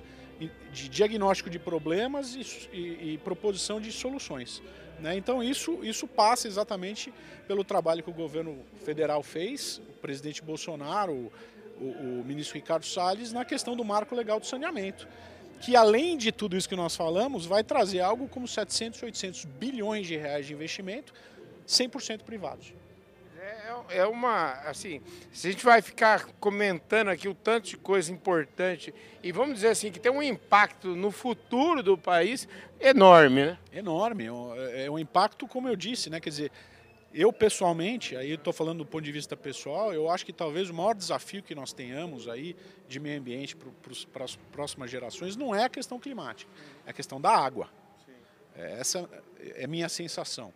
De 0.71 0.91
diagnóstico 0.91 1.49
de 1.49 1.59
problemas 1.59 2.35
e, 2.35 2.77
e, 2.77 3.15
e 3.15 3.19
proposição 3.25 3.81
de 3.81 3.91
soluções. 3.91 4.63
Né? 5.01 5.17
Então 5.17 5.43
isso, 5.43 5.83
isso 5.83 6.07
passa 6.07 6.47
exatamente 6.47 7.11
pelo 7.49 7.65
trabalho 7.65 8.03
que 8.03 8.11
o 8.11 8.15
governo 8.15 8.59
federal 8.85 9.23
fez, 9.23 9.79
o 9.79 9.93
presidente 9.95 10.43
Bolsonaro, 10.43 11.33
o, 11.81 12.21
o 12.21 12.25
ministro 12.25 12.57
Ricardo 12.57 12.85
Salles 12.85 13.33
na 13.33 13.45
questão 13.45 13.77
do 13.77 13.85
marco 13.85 14.15
legal 14.15 14.41
do 14.41 14.47
saneamento, 14.47 15.07
que 15.61 15.75
além 15.75 16.17
de 16.17 16.31
tudo 16.31 16.57
isso 16.57 16.69
que 16.69 16.77
nós 16.77 16.95
falamos, 16.95 17.47
vai 17.47 17.65
trazer 17.65 18.01
algo 18.01 18.29
como 18.29 18.47
700, 18.47 19.03
800 19.03 19.45
bilhões 19.45 20.07
de 20.07 20.17
reais 20.17 20.47
de 20.47 20.53
investimento, 20.53 21.13
100% 21.67 22.23
privados. 22.23 22.73
É, 23.89 23.99
é 23.99 24.07
uma, 24.07 24.53
assim, 24.67 25.03
se 25.33 25.49
a 25.49 25.51
gente 25.51 25.65
vai 25.65 25.83
ficar 25.83 26.27
comentando 26.41 27.09
aqui 27.09 27.29
o 27.29 27.35
tanto 27.35 27.69
de 27.69 27.77
coisa 27.77 28.11
importante 28.11 28.95
e 29.23 29.33
vamos 29.33 29.57
dizer 29.57 29.69
assim, 29.69 29.91
que 29.91 30.01
tem 30.01 30.11
um 30.11 30.23
impacto 30.23 30.97
no 30.97 31.11
futuro 31.11 31.83
do 31.83 31.97
país 31.97 32.49
enorme, 32.81 33.47
né? 33.47 33.59
Enorme, 33.73 34.27
é, 34.57 34.87
é 34.87 34.91
um 34.91 34.99
impacto, 34.99 35.47
como 35.47 35.69
eu 35.69 35.77
disse, 35.77 36.09
né, 36.09 36.21
quer 36.21 36.31
dizer, 36.31 36.53
eu, 37.15 37.33
pessoalmente, 37.33 38.17
aí 38.17 38.33
estou 38.33 38.53
falando 38.53 38.79
do 38.79 38.87
ponto 38.87 39.05
de 39.05 39.13
vista 39.13 39.37
pessoal, 39.37 39.95
eu 39.95 40.11
acho 40.11 40.27
que 40.27 40.33
talvez 40.33 40.69
o 40.69 40.75
maior 40.75 40.95
desafio 40.95 41.45
que 41.45 41.55
nós 41.55 41.73
tenhamos 41.73 42.29
aí 42.29 42.57
de 42.89 42.99
meio 42.99 43.21
ambiente 43.21 43.57
para 44.13 44.25
as 44.25 44.35
próximas 44.35 44.91
gerações 44.91 45.37
não 45.37 45.55
é 45.55 45.63
a 45.63 45.69
questão 45.69 46.01
climática, 46.01 46.51
é 46.85 46.91
a 46.91 46.93
questão 46.93 47.21
da 47.21 47.31
água. 47.31 47.71
É, 48.57 48.81
essa 48.81 49.09
é 49.39 49.65
a 49.65 49.69
minha 49.69 49.89
sensação. 49.89 50.53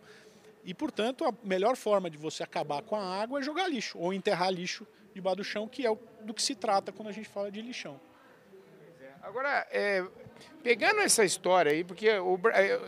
E, 0.64 0.74
portanto, 0.74 1.24
a 1.24 1.32
melhor 1.44 1.76
forma 1.76 2.10
de 2.10 2.18
você 2.18 2.42
acabar 2.42 2.82
com 2.82 2.96
a 2.96 3.22
água 3.22 3.38
é 3.38 3.42
jogar 3.42 3.68
lixo, 3.68 3.96
ou 3.96 4.12
enterrar 4.12 4.50
lixo 4.50 4.84
debaixo 5.14 5.36
do 5.36 5.44
chão, 5.44 5.68
que 5.68 5.86
é 5.86 5.96
do 6.22 6.34
que 6.34 6.42
se 6.42 6.56
trata 6.56 6.90
quando 6.90 7.08
a 7.08 7.12
gente 7.12 7.28
fala 7.28 7.52
de 7.52 7.62
lixão. 7.62 8.00
Agora, 9.22 9.66
é, 9.70 10.04
pegando 10.62 11.00
essa 11.00 11.24
história 11.24 11.72
aí, 11.72 11.82
porque 11.84 12.10
o, 12.18 12.38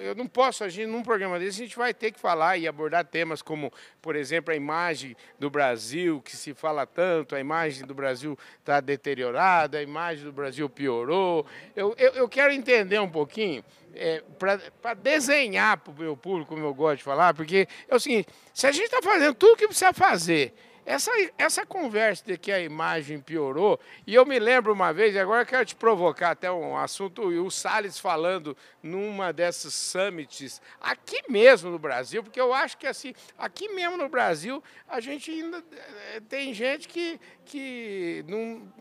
eu 0.00 0.14
não 0.14 0.26
posso 0.26 0.64
agir 0.64 0.86
num 0.86 1.02
programa 1.02 1.38
desse, 1.38 1.62
a 1.62 1.64
gente 1.64 1.76
vai 1.76 1.94
ter 1.94 2.12
que 2.12 2.20
falar 2.20 2.58
e 2.58 2.68
abordar 2.68 3.04
temas 3.04 3.42
como, 3.42 3.72
por 4.02 4.16
exemplo, 4.16 4.52
a 4.52 4.56
imagem 4.56 5.16
do 5.38 5.48
Brasil, 5.48 6.20
que 6.20 6.36
se 6.36 6.52
fala 6.52 6.86
tanto, 6.86 7.34
a 7.34 7.40
imagem 7.40 7.86
do 7.86 7.94
Brasil 7.94 8.38
está 8.58 8.80
deteriorada, 8.80 9.78
a 9.78 9.82
imagem 9.82 10.24
do 10.24 10.32
Brasil 10.32 10.68
piorou. 10.68 11.46
Eu, 11.74 11.94
eu, 11.96 12.12
eu 12.12 12.28
quero 12.28 12.52
entender 12.52 13.00
um 13.00 13.10
pouquinho, 13.10 13.64
é, 13.94 14.22
para 14.38 14.94
desenhar 14.94 15.76
para 15.78 15.92
o 15.92 15.96
meu 15.96 16.16
público, 16.16 16.54
como 16.54 16.64
eu 16.64 16.74
gosto 16.74 16.98
de 16.98 17.04
falar, 17.04 17.34
porque 17.34 17.66
é 17.88 17.94
o 17.94 17.98
seguinte, 17.98 18.28
se 18.52 18.66
a 18.66 18.72
gente 18.72 18.84
está 18.84 19.02
fazendo 19.02 19.34
tudo 19.34 19.54
o 19.54 19.56
que 19.56 19.66
precisa 19.66 19.92
fazer 19.92 20.54
essa, 20.84 21.10
essa 21.36 21.66
conversa 21.66 22.24
de 22.24 22.36
que 22.38 22.50
a 22.50 22.60
imagem 22.60 23.20
piorou, 23.20 23.78
e 24.06 24.14
eu 24.14 24.24
me 24.24 24.38
lembro 24.38 24.72
uma 24.72 24.92
vez, 24.92 25.16
agora 25.16 25.44
quero 25.44 25.64
te 25.64 25.74
provocar 25.74 26.30
até 26.30 26.50
um 26.50 26.76
assunto, 26.76 27.22
o 27.22 27.50
Salles 27.50 27.98
falando 27.98 28.56
numa 28.82 29.32
dessas 29.32 29.74
summits, 29.74 30.60
aqui 30.80 31.22
mesmo 31.28 31.70
no 31.70 31.78
Brasil, 31.78 32.22
porque 32.22 32.40
eu 32.40 32.52
acho 32.52 32.78
que 32.78 32.86
assim, 32.86 33.14
aqui 33.38 33.68
mesmo 33.68 33.96
no 33.96 34.08
Brasil, 34.08 34.62
a 34.88 35.00
gente 35.00 35.30
ainda 35.30 35.62
eh, 35.72 36.20
tem 36.28 36.52
gente 36.54 36.88
que, 36.88 37.20
que 37.44 38.24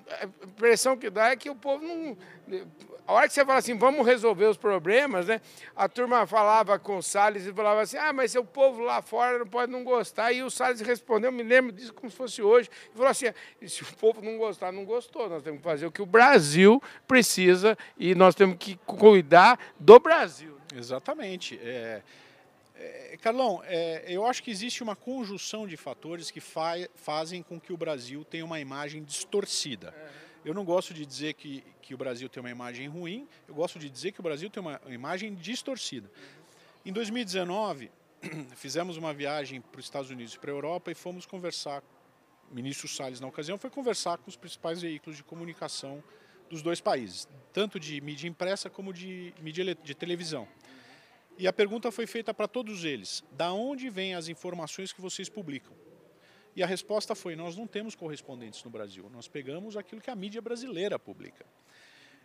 a 0.09 0.25
impressão 0.45 0.97
que 0.97 1.09
dá 1.09 1.29
é 1.29 1.35
que 1.35 1.49
o 1.49 1.55
povo 1.55 1.83
não 1.83 2.17
a 3.09 3.13
hora 3.13 3.27
que 3.27 3.33
você 3.33 3.43
fala 3.43 3.57
assim, 3.57 3.75
vamos 3.75 4.05
resolver 4.05 4.45
os 4.45 4.55
problemas, 4.55 5.25
né? 5.25 5.41
A 5.75 5.89
turma 5.89 6.27
falava 6.27 6.77
com 6.77 6.97
o 6.97 7.01
Salles 7.01 7.43
e 7.45 7.51
falava 7.51 7.81
assim, 7.81 7.97
ah, 7.97 8.13
mas 8.13 8.35
o 8.35 8.43
povo 8.43 8.83
lá 8.83 9.01
fora 9.01 9.39
não 9.39 9.47
pode 9.47 9.71
não 9.71 9.83
gostar. 9.83 10.31
E 10.31 10.43
o 10.43 10.49
Salles 10.51 10.79
respondeu, 10.81 11.31
me 11.31 11.41
lembro 11.41 11.71
disso 11.71 11.88
como 11.93 12.09
se 12.09 12.17
fosse 12.17 12.41
hoje, 12.41 12.69
e 12.91 12.95
falou 12.95 13.09
assim, 13.09 13.27
se 13.67 13.83
o 13.83 13.95
povo 13.97 14.21
não 14.21 14.37
gostar, 14.37 14.71
não 14.71 14.85
gostou. 14.85 15.29
Nós 15.29 15.43
temos 15.43 15.59
que 15.59 15.63
fazer 15.63 15.85
o 15.85 15.91
que 15.91 16.01
o 16.01 16.05
Brasil 16.05 16.81
precisa 17.07 17.77
e 17.97 18.15
nós 18.15 18.35
temos 18.35 18.57
que 18.57 18.75
cuidar 18.85 19.59
do 19.79 19.99
Brasil. 19.99 20.57
Exatamente. 20.75 21.59
É, 21.61 22.01
é, 22.75 23.17
Carlão, 23.21 23.61
é, 23.65 24.05
eu 24.07 24.25
acho 24.25 24.41
que 24.41 24.51
existe 24.51 24.81
uma 24.81 24.95
conjunção 24.95 25.67
de 25.67 25.75
fatores 25.75 26.31
que 26.31 26.39
fa 26.39 26.75
fazem 26.95 27.43
com 27.43 27.59
que 27.59 27.73
o 27.73 27.77
Brasil 27.77 28.23
tenha 28.23 28.45
uma 28.45 28.59
imagem 28.59 29.03
distorcida. 29.03 29.89
Uhum. 29.89 30.29
Eu 30.45 30.53
não 30.53 30.63
gosto 30.63 30.93
de 30.93 31.05
dizer 31.05 31.33
que, 31.33 31.63
que 31.81 31.93
o 31.93 31.97
Brasil 31.97 32.29
tem 32.29 32.39
uma 32.39 32.49
imagem 32.49 32.87
ruim, 32.87 33.27
eu 33.47 33.53
gosto 33.53 33.77
de 33.77 33.89
dizer 33.89 34.13
que 34.13 34.19
o 34.19 34.23
Brasil 34.23 34.49
tem 34.49 34.61
uma 34.61 34.79
imagem 34.87 35.35
distorcida. 35.35 36.09
Em 36.85 36.93
2019, 36.93 37.91
fizemos 38.55 38.97
uma 38.97 39.13
viagem 39.13 39.61
para 39.61 39.79
os 39.79 39.85
Estados 39.85 40.09
Unidos 40.09 40.33
e 40.33 40.39
para 40.39 40.51
a 40.51 40.53
Europa 40.53 40.91
e 40.91 40.95
fomos 40.95 41.25
conversar, 41.25 41.83
o 42.51 42.55
ministro 42.55 42.87
Salles, 42.87 43.19
na 43.19 43.27
ocasião, 43.27 43.57
foi 43.57 43.69
conversar 43.69 44.17
com 44.17 44.29
os 44.29 44.35
principais 44.35 44.81
veículos 44.81 45.15
de 45.15 45.23
comunicação 45.23 46.03
dos 46.49 46.61
dois 46.61 46.81
países, 46.81 47.27
tanto 47.53 47.79
de 47.79 48.01
mídia 48.01 48.27
impressa 48.27 48.69
como 48.69 48.91
de 48.91 49.33
mídia 49.39 49.75
de 49.75 49.93
televisão. 49.93 50.47
E 51.37 51.47
a 51.47 51.53
pergunta 51.53 51.91
foi 51.91 52.05
feita 52.07 52.33
para 52.33 52.47
todos 52.47 52.83
eles: 52.83 53.23
da 53.31 53.53
onde 53.53 53.89
vêm 53.89 54.15
as 54.15 54.27
informações 54.27 54.91
que 54.91 54.99
vocês 54.99 55.29
publicam? 55.29 55.73
E 56.55 56.63
a 56.63 56.67
resposta 56.67 57.15
foi: 57.15 57.35
nós 57.35 57.55
não 57.55 57.67
temos 57.67 57.95
correspondentes 57.95 58.63
no 58.63 58.71
Brasil, 58.71 59.09
nós 59.13 59.27
pegamos 59.27 59.77
aquilo 59.77 60.01
que 60.01 60.09
a 60.09 60.15
mídia 60.15 60.41
brasileira 60.41 60.97
publica. 60.97 61.45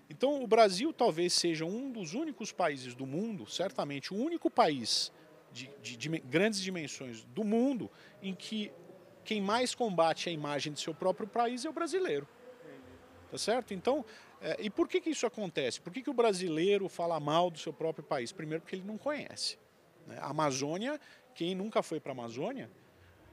Então, 0.09 0.43
o 0.43 0.47
Brasil 0.47 0.93
talvez 0.93 1.33
seja 1.33 1.65
um 1.65 1.91
dos 1.91 2.13
únicos 2.15 2.53
países 2.53 2.95
do 2.95 3.07
mundo, 3.07 3.47
certamente 3.47 4.13
o 4.13 4.17
único 4.17 4.51
país 4.51 5.13
de, 5.55 5.71
de, 5.81 5.97
de 5.97 6.09
grandes 6.19 6.61
dimensões 6.61 7.23
do 7.27 7.45
mundo, 7.45 7.89
em 8.21 8.35
que 8.35 8.73
quem 9.25 9.41
mais 9.41 9.75
combate 9.75 10.29
a 10.29 10.33
imagem 10.33 10.73
de 10.73 10.81
seu 10.81 10.93
próprio 10.93 11.29
país 11.29 11.65
é 11.65 11.71
o 11.71 11.73
brasileiro. 11.73 12.29
Tá 13.31 13.39
certo? 13.39 13.73
Então, 13.73 14.05
é, 14.41 14.57
e 14.59 14.69
por 14.69 14.89
que, 14.89 15.01
que 15.01 15.11
isso 15.11 15.27
acontece? 15.27 15.81
Por 15.81 15.93
que, 15.93 16.03
que 16.03 16.11
o 16.11 16.15
brasileiro 16.15 16.89
fala 16.89 17.19
mal 17.21 17.51
do 17.51 17.59
seu 17.59 17.73
próprio 17.73 18.05
país? 18.05 18.33
Primeiro, 18.33 18.63
porque 18.63 18.77
ele 18.77 18.85
não 18.85 18.99
conhece. 18.99 19.57
Né? 20.07 20.19
A 20.21 20.31
Amazônia, 20.31 21.01
quem 21.35 21.55
nunca 21.55 21.83
foi 21.83 22.01
para 22.01 22.11
a 22.11 22.15
Amazônia, 22.15 22.69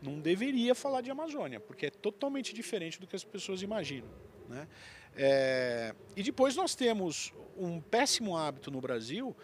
não 0.02 0.20
deveria 0.20 0.74
falar 0.74 1.02
de 1.02 1.12
Amazônia, 1.12 1.60
porque 1.60 1.88
é 1.88 1.90
totalmente 1.90 2.54
diferente 2.54 3.00
do 3.00 3.08
que 3.08 3.16
as 3.16 3.24
pessoas 3.24 3.62
imaginam. 3.62 4.10
Né? 4.48 4.68
É, 5.16 5.96
e 6.16 6.24
depois 6.24 6.56
nós 6.56 6.76
temos 6.76 7.34
um 7.58 7.82
péssimo 7.82 8.38
hábito 8.38 8.72
no 8.72 8.80
Brasil 8.80 9.36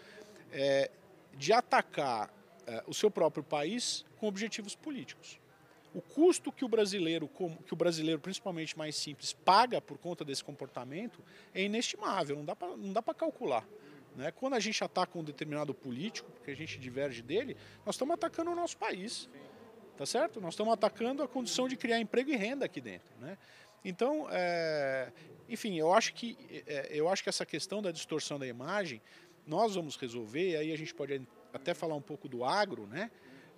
é, 0.50 0.90
de 1.36 1.52
atacar 1.52 2.32
o 2.86 2.94
seu 2.94 3.10
próprio 3.10 3.44
país 3.44 4.04
com 4.18 4.26
objetivos 4.26 4.74
políticos. 4.74 5.40
O 5.94 6.02
custo 6.02 6.52
que 6.52 6.64
o 6.64 6.68
brasileiro, 6.68 7.28
que 7.66 7.72
o 7.72 7.76
brasileiro 7.76 8.20
principalmente 8.20 8.76
mais 8.76 8.94
simples, 8.94 9.32
paga 9.32 9.80
por 9.80 9.98
conta 9.98 10.24
desse 10.24 10.44
comportamento 10.44 11.22
é 11.54 11.62
inestimável, 11.62 12.36
não 12.36 12.92
dá 12.92 13.02
para 13.02 13.14
calcular. 13.14 13.66
Né? 14.14 14.32
Quando 14.32 14.54
a 14.54 14.60
gente 14.60 14.82
ataca 14.82 15.18
um 15.18 15.24
determinado 15.24 15.72
político, 15.72 16.30
porque 16.32 16.50
a 16.50 16.56
gente 16.56 16.78
diverge 16.78 17.22
dele, 17.22 17.56
nós 17.86 17.94
estamos 17.94 18.14
atacando 18.14 18.50
o 18.50 18.54
nosso 18.54 18.76
país. 18.76 19.28
Tá 19.96 20.06
certo? 20.06 20.40
Nós 20.40 20.54
estamos 20.54 20.72
atacando 20.72 21.24
a 21.24 21.28
condição 21.28 21.66
de 21.66 21.76
criar 21.76 21.98
emprego 21.98 22.30
e 22.30 22.36
renda 22.36 22.64
aqui 22.64 22.80
dentro. 22.80 23.08
Né? 23.20 23.36
Então, 23.84 24.28
é, 24.30 25.10
enfim, 25.48 25.76
eu 25.76 25.92
acho, 25.92 26.14
que, 26.14 26.36
é, 26.66 26.88
eu 26.92 27.08
acho 27.08 27.22
que 27.22 27.28
essa 27.28 27.44
questão 27.44 27.82
da 27.82 27.90
distorção 27.90 28.38
da 28.38 28.46
imagem, 28.46 29.00
nós 29.44 29.74
vamos 29.74 29.96
resolver, 29.96 30.50
e 30.50 30.56
aí 30.56 30.72
a 30.72 30.76
gente 30.76 30.94
pode 30.94 31.20
até 31.58 31.74
falar 31.74 31.94
um 31.94 32.02
pouco 32.02 32.28
do 32.28 32.44
agro, 32.44 32.86
né? 32.86 33.10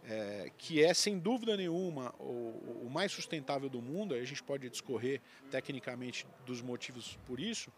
É, 0.02 0.50
que 0.56 0.82
é 0.82 0.94
sem 0.94 1.18
dúvida 1.18 1.54
nenhuma 1.58 2.14
o, 2.18 2.86
o, 2.86 2.88
mais 2.90 3.12
sustentável 3.12 3.68
do 3.68 3.82
mundo, 3.82 4.14
aí 4.14 4.20
a 4.20 4.24
gente 4.24 4.42
pode 4.42 4.68
discorrer 4.70 5.20
tecnicamente 5.50 6.26
dos 6.46 6.62
motivos 6.62 7.18
por 7.26 7.38
isso, 7.38 7.70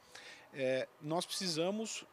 é, 0.54 0.86
nós 1.00 1.26
precisamos, 1.26 2.06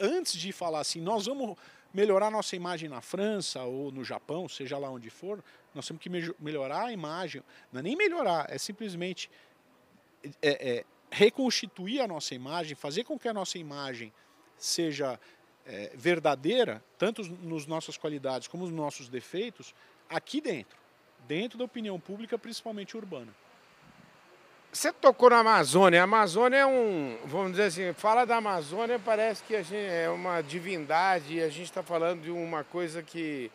antes 0.00 0.32
de 0.32 0.50
falar 0.50 0.80
assim, 0.80 1.00
nós 1.00 1.26
vamos 1.26 1.56
melhorar 1.94 2.30
nossa 2.32 2.56
imagem 2.56 2.88
na 2.88 3.00
França 3.00 3.62
ou 3.62 3.92
no 3.92 4.04
Japão, 4.04 4.48
seja 4.48 4.76
lá 4.76 4.90
onde 4.90 5.08
for, 5.08 5.42
nós 5.72 5.86
temos 5.86 6.02
que 6.02 6.10
me 6.10 6.34
melhorar 6.40 6.86
a 6.86 6.92
imagem, 6.92 7.42
não 7.72 7.78
é 7.78 7.82
nem 7.82 7.96
melhorar, 7.96 8.46
é 8.50 8.58
simplesmente 8.58 9.30
é, 10.42 10.78
é, 10.78 10.84
reconstituir 11.10 12.00
a 12.00 12.08
nossa 12.08 12.34
imagem, 12.34 12.74
fazer 12.74 13.04
com 13.04 13.18
que 13.18 13.28
a 13.28 13.34
nossa 13.34 13.58
imagem 13.58 14.12
seja 14.56 15.18
é, 15.68 15.92
verdadeira, 15.94 16.82
tanto 16.96 17.22
nas 17.42 17.66
nossas 17.66 17.96
qualidades 17.96 18.48
como 18.48 18.64
nos 18.64 18.72
nossos 18.72 19.08
defeitos, 19.08 19.74
aqui 20.08 20.40
dentro, 20.40 20.78
dentro 21.26 21.58
da 21.58 21.64
opinião 21.64 22.00
pública, 22.00 22.38
principalmente 22.38 22.96
urbana. 22.96 23.32
Você 24.72 24.92
tocou 24.92 25.30
na 25.30 25.38
Amazônia. 25.38 26.00
A 26.00 26.04
Amazônia 26.04 26.58
é 26.58 26.66
um, 26.66 27.18
vamos 27.24 27.52
dizer 27.52 27.64
assim, 27.64 27.92
fala 27.92 28.24
da 28.24 28.36
Amazônia, 28.36 28.98
parece 28.98 29.42
que 29.44 29.56
a 29.56 29.62
gente 29.62 29.76
é 29.76 30.10
uma 30.10 30.42
divindade 30.42 31.34
e 31.36 31.42
a 31.42 31.48
gente 31.48 31.64
está 31.64 31.82
falando 31.82 32.22
de 32.22 32.30
uma 32.30 32.64
coisa 32.64 33.02
que 33.02 33.50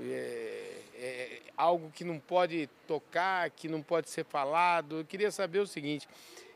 é, 0.00 0.80
é, 0.96 1.40
algo 1.56 1.90
que 1.90 2.04
não 2.04 2.18
pode 2.18 2.68
tocar, 2.86 3.50
que 3.50 3.68
não 3.68 3.82
pode 3.82 4.08
ser 4.10 4.24
falado. 4.24 5.00
Eu 5.00 5.04
queria 5.04 5.30
saber 5.30 5.58
o 5.58 5.66
seguinte, 5.66 6.08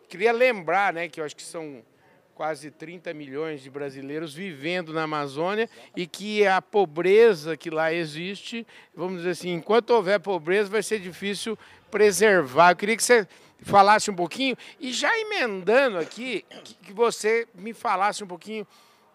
queria 0.08 0.32
lembrar, 0.32 0.92
né, 0.92 1.08
que 1.08 1.20
eu 1.20 1.24
acho 1.24 1.36
que 1.36 1.42
são 1.42 1.82
quase 2.38 2.70
30 2.70 3.12
milhões 3.14 3.60
de 3.60 3.68
brasileiros 3.68 4.32
vivendo 4.32 4.92
na 4.92 5.02
Amazônia 5.02 5.68
e 5.96 6.06
que 6.06 6.46
a 6.46 6.62
pobreza 6.62 7.56
que 7.56 7.68
lá 7.68 7.92
existe, 7.92 8.64
vamos 8.94 9.16
dizer 9.16 9.30
assim, 9.30 9.50
enquanto 9.50 9.90
houver 9.90 10.20
pobreza 10.20 10.70
vai 10.70 10.80
ser 10.80 11.00
difícil 11.00 11.58
preservar. 11.90 12.70
Eu 12.70 12.76
queria 12.76 12.96
que 12.96 13.02
você 13.02 13.26
falasse 13.62 14.08
um 14.08 14.14
pouquinho 14.14 14.56
e 14.78 14.92
já 14.92 15.18
emendando 15.18 15.98
aqui, 15.98 16.44
que 16.80 16.92
você 16.92 17.44
me 17.56 17.74
falasse 17.74 18.22
um 18.22 18.28
pouquinho 18.28 18.64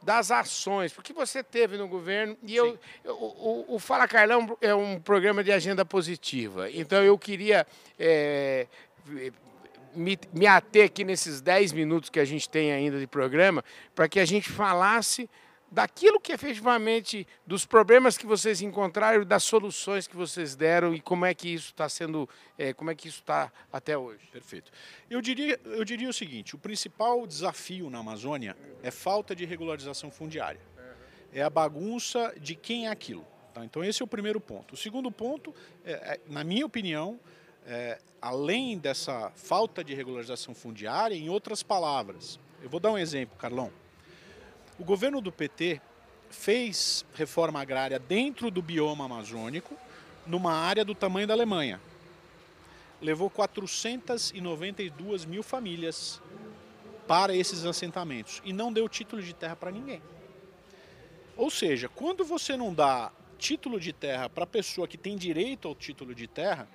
das 0.01 0.29
ações, 0.29 0.91
porque 0.91 1.13
você 1.13 1.41
teve 1.41 1.77
no 1.77 1.87
governo 1.87 2.35
e 2.43 2.53
eu, 2.53 2.77
eu 3.05 3.15
o, 3.15 3.75
o, 3.75 3.79
Fala 3.79 4.05
Carlão 4.05 4.57
é 4.59 4.75
um 4.75 4.99
programa 4.99 5.41
de 5.41 5.51
agenda 5.53 5.85
positiva, 5.85 6.69
então 6.69 7.01
eu 7.01 7.17
queria 7.17 7.65
é, 7.97 8.67
me, 9.95 10.17
me 10.33 10.47
ater 10.47 10.85
aqui 10.85 11.03
nesses 11.03 11.41
10 11.41 11.71
minutos 11.73 12.09
que 12.09 12.19
a 12.19 12.25
gente 12.25 12.49
tem 12.49 12.71
ainda 12.71 12.99
de 12.99 13.07
programa, 13.07 13.63
para 13.95 14.07
que 14.07 14.19
a 14.19 14.25
gente 14.25 14.49
falasse 14.49 15.29
daquilo 15.73 16.19
que 16.19 16.31
efetivamente, 16.31 17.27
dos 17.47 17.65
problemas 17.65 18.15
que 18.15 18.27
vocês 18.27 18.61
encontraram, 18.61 19.25
das 19.25 19.43
soluções 19.43 20.07
que 20.07 20.15
vocês 20.15 20.55
deram 20.55 20.93
e 20.93 21.01
como 21.01 21.25
é 21.25 21.33
que 21.33 21.51
isso 21.51 21.69
está 21.69 21.89
sendo, 21.89 22.29
é, 22.57 22.73
como 22.73 22.91
é 22.91 22.95
que 22.95 23.07
isso 23.07 23.21
está 23.21 23.51
até 23.71 23.97
hoje. 23.97 24.27
Perfeito. 24.31 24.71
Eu 25.09 25.19
diria, 25.19 25.59
eu 25.65 25.83
diria 25.83 26.07
o 26.07 26.13
seguinte, 26.13 26.55
o 26.55 26.59
principal 26.59 27.25
desafio 27.25 27.89
na 27.89 27.97
Amazônia 27.97 28.55
é 28.83 28.91
falta 28.91 29.35
de 29.35 29.45
regularização 29.45 30.11
fundiária. 30.11 30.61
É 31.33 31.41
a 31.41 31.49
bagunça 31.49 32.31
de 32.39 32.53
quem 32.53 32.85
é 32.85 32.91
aquilo. 32.91 33.25
Tá? 33.51 33.65
Então 33.65 33.83
esse 33.83 33.99
é 34.01 34.05
o 34.05 34.07
primeiro 34.07 34.39
ponto. 34.39 34.75
O 34.75 34.77
segundo 34.77 35.11
ponto, 35.11 35.55
é, 35.83 35.93
é, 35.93 36.19
na 36.27 36.43
minha 36.43 36.67
opinião, 36.67 37.19
é, 37.65 37.99
além 38.21 38.77
dessa 38.77 39.31
falta 39.35 39.83
de 39.83 39.93
regularização 39.93 40.53
fundiária, 40.53 41.15
em 41.15 41.29
outras 41.29 41.63
palavras, 41.63 42.39
eu 42.61 42.69
vou 42.69 42.79
dar 42.79 42.91
um 42.91 42.97
exemplo, 42.97 43.37
Carlão. 43.37 43.71
O 44.79 44.83
governo 44.83 45.21
do 45.21 45.31
PT 45.31 45.81
fez 46.29 47.05
reforma 47.13 47.61
agrária 47.61 47.99
dentro 47.99 48.49
do 48.49 48.61
bioma 48.61 49.05
amazônico, 49.05 49.77
numa 50.25 50.53
área 50.53 50.83
do 50.83 50.95
tamanho 50.95 51.27
da 51.27 51.33
Alemanha. 51.33 51.79
Levou 53.01 53.29
492 53.29 55.25
mil 55.25 55.43
famílias 55.43 56.21
para 57.07 57.35
esses 57.35 57.65
assentamentos 57.65 58.41
e 58.45 58.53
não 58.53 58.71
deu 58.71 58.87
título 58.87 59.21
de 59.21 59.33
terra 59.33 59.55
para 59.55 59.71
ninguém. 59.71 60.01
Ou 61.35 61.49
seja, 61.49 61.89
quando 61.89 62.23
você 62.23 62.55
não 62.55 62.73
dá 62.73 63.11
título 63.37 63.79
de 63.79 63.91
terra 63.91 64.29
para 64.29 64.45
a 64.45 64.47
pessoa 64.47 64.87
que 64.87 64.97
tem 64.97 65.17
direito 65.17 65.67
ao 65.67 65.75
título 65.75 66.15
de 66.15 66.27
terra, 66.27 66.67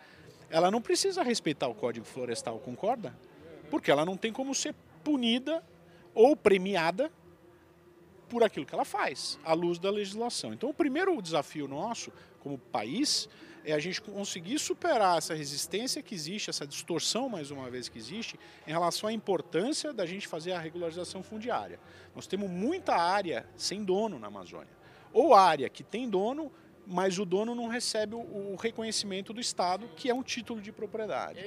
ela 0.51 0.71
não 0.71 0.81
precisa 0.81 1.23
respeitar 1.23 1.69
o 1.69 1.75
Código 1.75 2.07
Florestal, 2.07 2.59
concorda? 2.59 3.15
Porque 3.71 3.91
ela 3.91 4.05
não 4.05 4.17
tem 4.17 4.33
como 4.33 4.55
ser 4.55 4.75
punida 5.05 5.63
ou 6.15 6.37
premiada 6.37 7.11
por 8.29 8.43
aquilo 8.43 8.67
que 8.67 8.75
ela 8.75 8.85
faz, 8.85 9.39
à 9.45 9.53
luz 9.53 9.79
da 9.79 9.91
legislação. 9.91 10.53
Então, 10.53 10.69
o 10.69 10.75
primeiro 10.75 11.21
desafio 11.23 11.67
nosso, 11.67 12.13
como 12.41 12.59
país, 12.59 13.29
é 13.65 13.73
a 13.73 13.79
gente 13.79 14.01
conseguir 14.01 14.59
superar 14.59 15.19
essa 15.19 15.35
resistência 15.35 16.03
que 16.03 16.15
existe, 16.15 16.51
essa 16.51 16.67
distorção, 16.67 17.29
mais 17.29 17.51
uma 17.51 17.71
vez, 17.71 17.89
que 17.89 17.99
existe, 17.99 18.39
em 18.67 18.71
relação 18.71 19.09
à 19.09 19.13
importância 19.13 19.93
da 19.93 20.07
gente 20.07 20.27
fazer 20.27 20.53
a 20.53 20.59
regularização 20.59 21.23
fundiária. 21.23 21.79
Nós 22.15 22.27
temos 22.27 22.49
muita 22.51 22.95
área 22.95 23.47
sem 23.57 23.85
dono 23.85 24.19
na 24.19 24.29
Amazônia. 24.29 24.77
Ou 25.13 25.35
área 25.35 25.69
que 25.69 25.83
tem 25.83 26.09
dono, 26.09 26.53
mas 26.89 27.19
o 27.19 27.25
dono 27.27 27.55
não 27.55 27.69
recebe 27.69 28.15
o, 28.15 28.57
reconhecimento 28.57 29.33
do 29.33 29.41
Estado, 29.41 29.89
que 29.95 30.09
é 30.09 30.15
um 30.15 30.23
título 30.23 30.61
de 30.61 30.73
propriedade. 30.73 31.39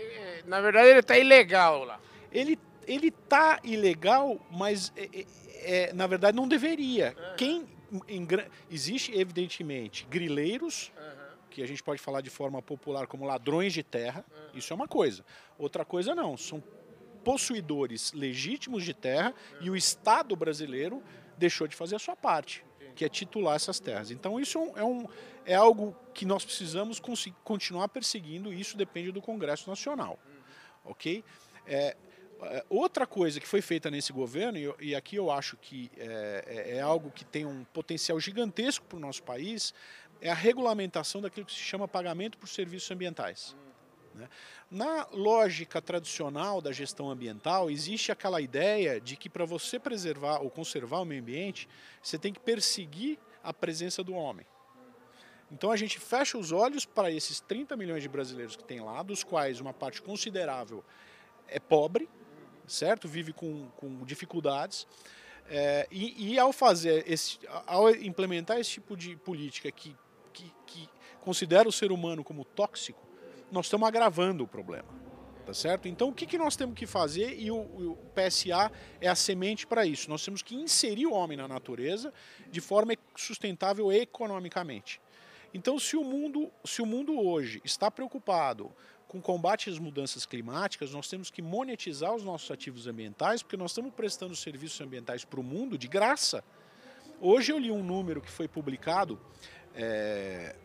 Na 0.45 0.61
verdade, 0.61 0.89
ele 0.89 0.99
está 0.99 1.17
ilegal 1.17 1.83
lá. 1.83 1.99
Ele 2.31 2.57
ele 2.87 3.07
está 3.07 3.59
ilegal, 3.63 4.39
mas 4.49 4.91
é, 4.95 5.09
é, 5.13 5.25
é, 5.89 5.93
na 5.93 6.07
verdade 6.07 6.35
não 6.35 6.47
deveria. 6.47 7.15
Uhum. 7.15 7.35
Quem 7.37 7.69
em, 8.07 8.27
existe 8.69 9.17
evidentemente 9.17 10.05
grileiros 10.09 10.91
uhum. 10.97 11.37
que 11.49 11.61
a 11.61 11.67
gente 11.67 11.83
pode 11.83 12.01
falar 12.01 12.21
de 12.21 12.29
forma 12.29 12.61
popular 12.61 13.07
como 13.07 13.25
ladrões 13.25 13.71
de 13.71 13.83
terra. 13.83 14.25
Uhum. 14.29 14.57
Isso 14.57 14.73
é 14.73 14.75
uma 14.75 14.87
coisa. 14.87 15.23
Outra 15.57 15.85
coisa 15.85 16.15
não. 16.15 16.35
São 16.35 16.61
possuidores 17.23 18.13
legítimos 18.13 18.83
de 18.83 18.93
terra 18.93 19.33
e 19.59 19.69
o 19.69 19.75
Estado 19.75 20.35
brasileiro 20.35 21.03
deixou 21.37 21.67
de 21.67 21.75
fazer 21.75 21.95
a 21.95 21.99
sua 21.99 22.15
parte, 22.15 22.63
que 22.95 23.05
é 23.05 23.09
titular 23.09 23.55
essas 23.55 23.79
terras. 23.79 24.11
Então 24.11 24.39
isso 24.39 24.59
é, 24.75 24.83
um, 24.83 25.03
é, 25.45 25.53
é 25.53 25.55
algo 25.55 25.95
que 26.13 26.25
nós 26.25 26.43
precisamos 26.43 27.01
continuar 27.43 27.87
perseguindo. 27.87 28.53
E 28.53 28.59
isso 28.59 28.77
depende 28.77 29.11
do 29.11 29.21
Congresso 29.21 29.69
Nacional, 29.69 30.19
ok? 30.83 31.23
É, 31.65 31.95
é, 32.43 32.65
outra 32.69 33.05
coisa 33.05 33.39
que 33.39 33.47
foi 33.47 33.61
feita 33.61 33.91
nesse 33.91 34.11
governo, 34.11 34.57
e, 34.79 34.95
aqui 34.95 35.15
eu 35.15 35.29
acho 35.29 35.55
que 35.57 35.91
é, 35.97 36.43
é, 36.47 36.77
é 36.77 36.81
algo 36.81 37.11
que 37.11 37.23
tem 37.23 37.45
um 37.45 37.63
potencial 37.65 38.19
gigantesco 38.19 38.85
para 38.85 38.97
o 38.97 38.99
nosso 38.99 39.21
país, 39.21 39.73
é 40.19 40.29
a 40.29 40.35
regulamentação 40.35 41.21
daquilo 41.21 41.45
que 41.45 41.51
se 41.51 41.59
chama 41.59 41.87
pagamento 41.87 42.37
por 42.37 42.47
serviços 42.47 42.89
ambientais. 42.91 43.55
Né? 43.57 43.70
Na 44.69 45.07
lógica 45.11 45.81
tradicional 45.81 46.61
da 46.61 46.71
gestão 46.71 47.09
ambiental, 47.09 47.69
existe 47.69 48.11
aquela 48.11 48.41
ideia 48.41 48.99
de 48.99 49.15
que 49.15 49.29
para 49.29 49.45
você 49.45 49.79
preservar 49.79 50.39
ou 50.39 50.49
conservar 50.49 50.99
o 50.99 51.05
meio 51.05 51.21
ambiente, 51.21 51.67
você 52.01 52.17
tem 52.17 52.31
que 52.31 52.39
perseguir 52.39 53.17
a 53.43 53.53
presença 53.53 54.03
do 54.03 54.13
homem. 54.13 54.45
Então 55.51 55.71
a 55.71 55.75
gente 55.75 55.99
fecha 55.99 56.37
os 56.37 56.51
olhos 56.51 56.85
para 56.85 57.11
esses 57.11 57.41
30 57.41 57.75
milhões 57.75 58.01
de 58.01 58.07
brasileiros 58.07 58.55
que 58.55 58.63
tem 58.63 58.79
lá, 58.79 59.03
dos 59.03 59.23
quais 59.23 59.59
uma 59.59 59.73
parte 59.73 60.01
considerável 60.01 60.83
é 61.47 61.59
pobre, 61.59 62.07
certo? 62.65 63.07
Vive 63.07 63.33
com, 63.33 63.67
com 63.71 64.05
dificuldades. 64.05 64.87
É, 65.49 65.85
e, 65.91 66.31
e, 66.31 66.39
ao 66.39 66.53
fazer 66.53 67.03
esse, 67.11 67.37
ao 67.67 67.89
implementar 67.89 68.57
esse 68.57 68.71
tipo 68.71 68.95
de 68.95 69.17
política 69.17 69.69
que, 69.69 69.93
que, 70.31 70.53
que, 70.65 70.89
considera 71.19 71.67
o 71.67 71.71
ser 71.71 71.91
humano 71.91 72.23
como 72.23 72.45
tóxico, 72.45 73.05
nós 73.51 73.65
estamos 73.65 73.87
agravando 73.87 74.43
o 74.43 74.47
problema. 74.47 75.01
Tá 75.45 75.53
certo? 75.53 75.87
Então, 75.87 76.09
o 76.09 76.13
que, 76.13 76.25
que 76.25 76.37
nós 76.37 76.55
temos 76.55 76.75
que 76.75 76.85
fazer? 76.85 77.37
E 77.37 77.51
o, 77.51 77.57
o 77.57 77.97
PSA 78.15 78.71
é 79.01 79.07
a 79.07 79.15
semente 79.15 79.65
para 79.65 79.85
isso. 79.85 80.09
Nós 80.09 80.23
temos 80.23 80.41
que 80.41 80.55
inserir 80.55 81.07
o 81.07 81.13
homem 81.13 81.35
na 81.35 81.47
natureza 81.47 82.13
de 82.49 82.61
forma 82.61 82.93
sustentável 83.15 83.91
economicamente. 83.91 85.01
Então, 85.53 85.77
se 85.77 85.97
o 85.97 86.03
mundo, 86.03 86.49
se 86.63 86.81
o 86.81 86.85
mundo 86.85 87.19
hoje 87.19 87.59
está 87.65 87.91
preocupado 87.91 88.71
com 89.07 89.21
combate 89.21 89.69
às 89.69 89.77
mudanças 89.77 90.25
climáticas, 90.25 90.93
nós 90.93 91.09
temos 91.09 91.29
que 91.29 91.41
monetizar 91.41 92.15
os 92.15 92.23
nossos 92.23 92.49
ativos 92.49 92.87
ambientais, 92.87 93.43
porque 93.43 93.57
nós 93.57 93.71
estamos 93.71 93.93
prestando 93.93 94.33
serviços 94.35 94.79
ambientais 94.79 95.25
para 95.25 95.39
o 95.39 95.43
mundo 95.43 95.77
de 95.77 95.89
graça. 95.89 96.41
Hoje 97.19 97.51
eu 97.51 97.59
li 97.59 97.69
um 97.69 97.83
número 97.83 98.21
que 98.21 98.31
foi 98.31 98.47
publicado, 98.47 99.19
é, 99.75 100.55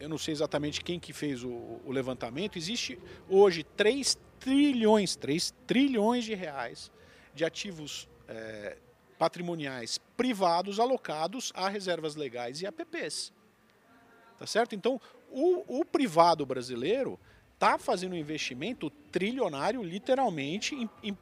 eu 0.00 0.08
não 0.08 0.18
sei 0.18 0.32
exatamente 0.32 0.82
quem 0.82 0.98
que 0.98 1.12
fez 1.12 1.42
o, 1.42 1.80
o 1.84 1.90
levantamento, 1.90 2.56
existe 2.56 2.98
hoje 3.28 3.64
3 3.64 4.18
trilhões, 4.38 5.16
3 5.16 5.54
trilhões 5.66 6.24
de 6.24 6.34
reais 6.34 6.90
de 7.34 7.44
ativos 7.44 8.08
é, 8.28 8.76
patrimoniais 9.18 9.98
privados 10.16 10.78
alocados 10.78 11.52
a 11.54 11.68
reservas 11.68 12.14
legais 12.14 12.62
e 12.62 12.66
APPs. 12.66 13.32
Tá 14.38 14.46
certo? 14.46 14.74
Então, 14.74 15.00
o, 15.30 15.80
o 15.80 15.84
privado 15.84 16.46
brasileiro 16.46 17.18
está 17.54 17.76
fazendo 17.76 18.12
um 18.12 18.16
investimento 18.16 18.88
trilionário, 19.10 19.82
literalmente, 19.82 20.76
em, 20.76 20.88
em, 21.02 21.18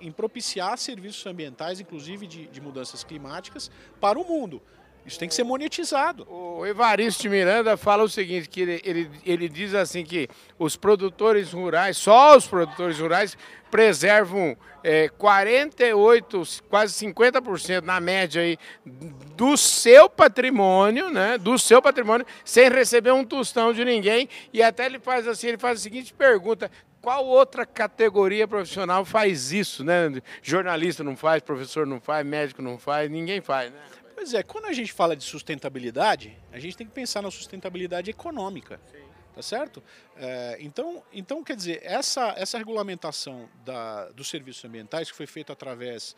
em 0.00 0.10
propiciar 0.10 0.78
serviços 0.78 1.26
ambientais, 1.26 1.78
inclusive 1.78 2.26
de, 2.26 2.46
de, 2.46 2.60
mudanças 2.60 3.04
climáticas, 3.04 3.70
para 4.00 4.18
o 4.18 4.24
mundo. 4.24 4.62
Isso 5.04 5.18
tem 5.18 5.28
que 5.28 5.34
ser 5.34 5.42
monetizado. 5.42 6.26
O 6.30 6.64
Evaristo 6.64 7.28
Miranda 7.28 7.76
fala 7.76 8.04
o 8.04 8.08
seguinte, 8.08 8.48
que 8.48 8.60
ele, 8.60 8.80
ele, 8.84 9.10
ele 9.26 9.48
diz 9.48 9.74
assim 9.74 10.04
que 10.04 10.28
os 10.58 10.76
produtores 10.76 11.52
rurais, 11.52 11.96
só 11.96 12.36
os 12.36 12.46
produtores 12.46 12.98
rurais, 12.98 13.36
preservam 13.70 14.56
é, 14.84 15.08
48, 15.08 16.42
quase 16.68 17.06
50% 17.06 17.82
na 17.82 18.00
média 18.00 18.42
aí, 18.42 18.58
do 18.84 19.56
seu 19.56 20.08
patrimônio, 20.08 21.10
né? 21.10 21.38
Do 21.38 21.58
seu 21.58 21.80
patrimônio, 21.80 22.26
sem 22.44 22.68
receber 22.68 23.12
um 23.12 23.24
tostão 23.24 23.72
de 23.72 23.84
ninguém. 23.84 24.28
E 24.52 24.62
até 24.62 24.86
ele 24.86 24.98
faz 24.98 25.26
assim, 25.26 25.48
ele 25.48 25.58
faz 25.58 25.80
a 25.80 25.82
seguinte 25.82 26.12
pergunta: 26.12 26.70
qual 27.00 27.26
outra 27.26 27.66
categoria 27.66 28.46
profissional 28.46 29.04
faz 29.04 29.52
isso, 29.52 29.82
né? 29.82 30.22
Jornalista 30.42 31.02
não 31.02 31.16
faz, 31.16 31.42
professor 31.42 31.86
não 31.86 32.00
faz, 32.00 32.24
médico 32.24 32.62
não 32.62 32.78
faz, 32.78 33.10
ninguém 33.10 33.40
faz, 33.40 33.72
né? 33.72 33.78
Pois 34.22 34.34
é, 34.34 34.42
quando 34.44 34.66
a 34.66 34.72
gente 34.72 34.92
fala 34.92 35.16
de 35.16 35.24
sustentabilidade, 35.24 36.38
a 36.52 36.58
gente 36.60 36.76
tem 36.76 36.86
que 36.86 36.92
pensar 36.92 37.20
na 37.20 37.28
sustentabilidade 37.28 38.08
econômica. 38.08 38.80
Sim. 38.92 39.02
Tá 39.34 39.42
certo? 39.42 39.82
É, 40.16 40.58
então, 40.60 41.02
então, 41.12 41.42
quer 41.42 41.56
dizer, 41.56 41.80
essa, 41.82 42.32
essa 42.36 42.56
regulamentação 42.56 43.48
da, 43.64 44.10
dos 44.10 44.30
serviços 44.30 44.64
ambientais, 44.64 45.10
que 45.10 45.16
foi 45.16 45.26
feita 45.26 45.52
através 45.52 46.14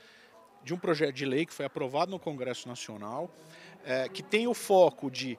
de 0.62 0.74
um 0.74 0.78
projeto 0.78 1.14
de 1.14 1.24
lei 1.24 1.46
que 1.46 1.54
foi 1.54 1.64
aprovado 1.64 2.10
no 2.10 2.18
Congresso 2.18 2.68
Nacional, 2.68 3.34
é, 3.86 4.06
que 4.06 4.22
tem 4.22 4.46
o 4.46 4.52
foco 4.52 5.10
de 5.10 5.38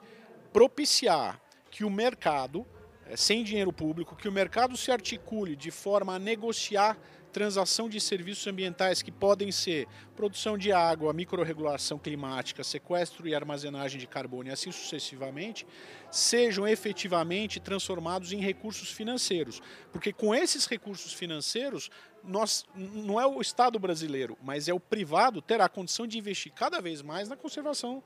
propiciar 0.51 1.39
que 1.69 1.83
o 1.83 1.89
mercado, 1.91 2.65
é, 3.05 3.15
sem 3.15 3.43
dinheiro 3.43 3.71
público, 3.71 4.15
que 4.15 4.27
o 4.27 4.31
mercado 4.31 4.75
se 4.75 4.91
articule 4.91 5.55
de 5.55 5.69
forma 5.69 6.15
a 6.15 6.17
negociar 6.17 6.97
transação 7.35 7.89
de 7.89 7.99
serviços 7.99 8.47
ambientais 8.47 9.01
que 9.01 9.11
podem 9.11 9.51
ser 9.51 9.89
produção 10.15 10.57
de 10.57 10.71
água, 10.71 11.11
microregulação 11.11 11.99
climática, 11.99 12.63
sequestro 12.63 13.27
e 13.27 13.35
armazenagem 13.35 13.99
de 13.99 14.07
carbono 14.07 14.47
e 14.47 14.53
assim 14.53 14.71
sucessivamente, 14.71 15.67
sejam 16.09 16.65
efetivamente 16.65 17.59
transformados 17.59 18.31
em 18.31 18.39
recursos 18.39 18.89
financeiros. 18.89 19.61
Porque 19.91 20.13
com 20.13 20.33
esses 20.33 20.65
recursos 20.65 21.11
financeiros, 21.11 21.89
nós, 22.23 22.65
não 22.73 23.19
é 23.19 23.27
o 23.27 23.41
Estado 23.41 23.77
brasileiro, 23.77 24.37
mas 24.41 24.69
é 24.69 24.73
o 24.73 24.79
privado 24.79 25.41
terá 25.41 25.65
a 25.65 25.69
condição 25.69 26.07
de 26.07 26.17
investir 26.17 26.53
cada 26.53 26.79
vez 26.79 27.01
mais 27.01 27.27
na 27.27 27.35
conservação 27.35 28.01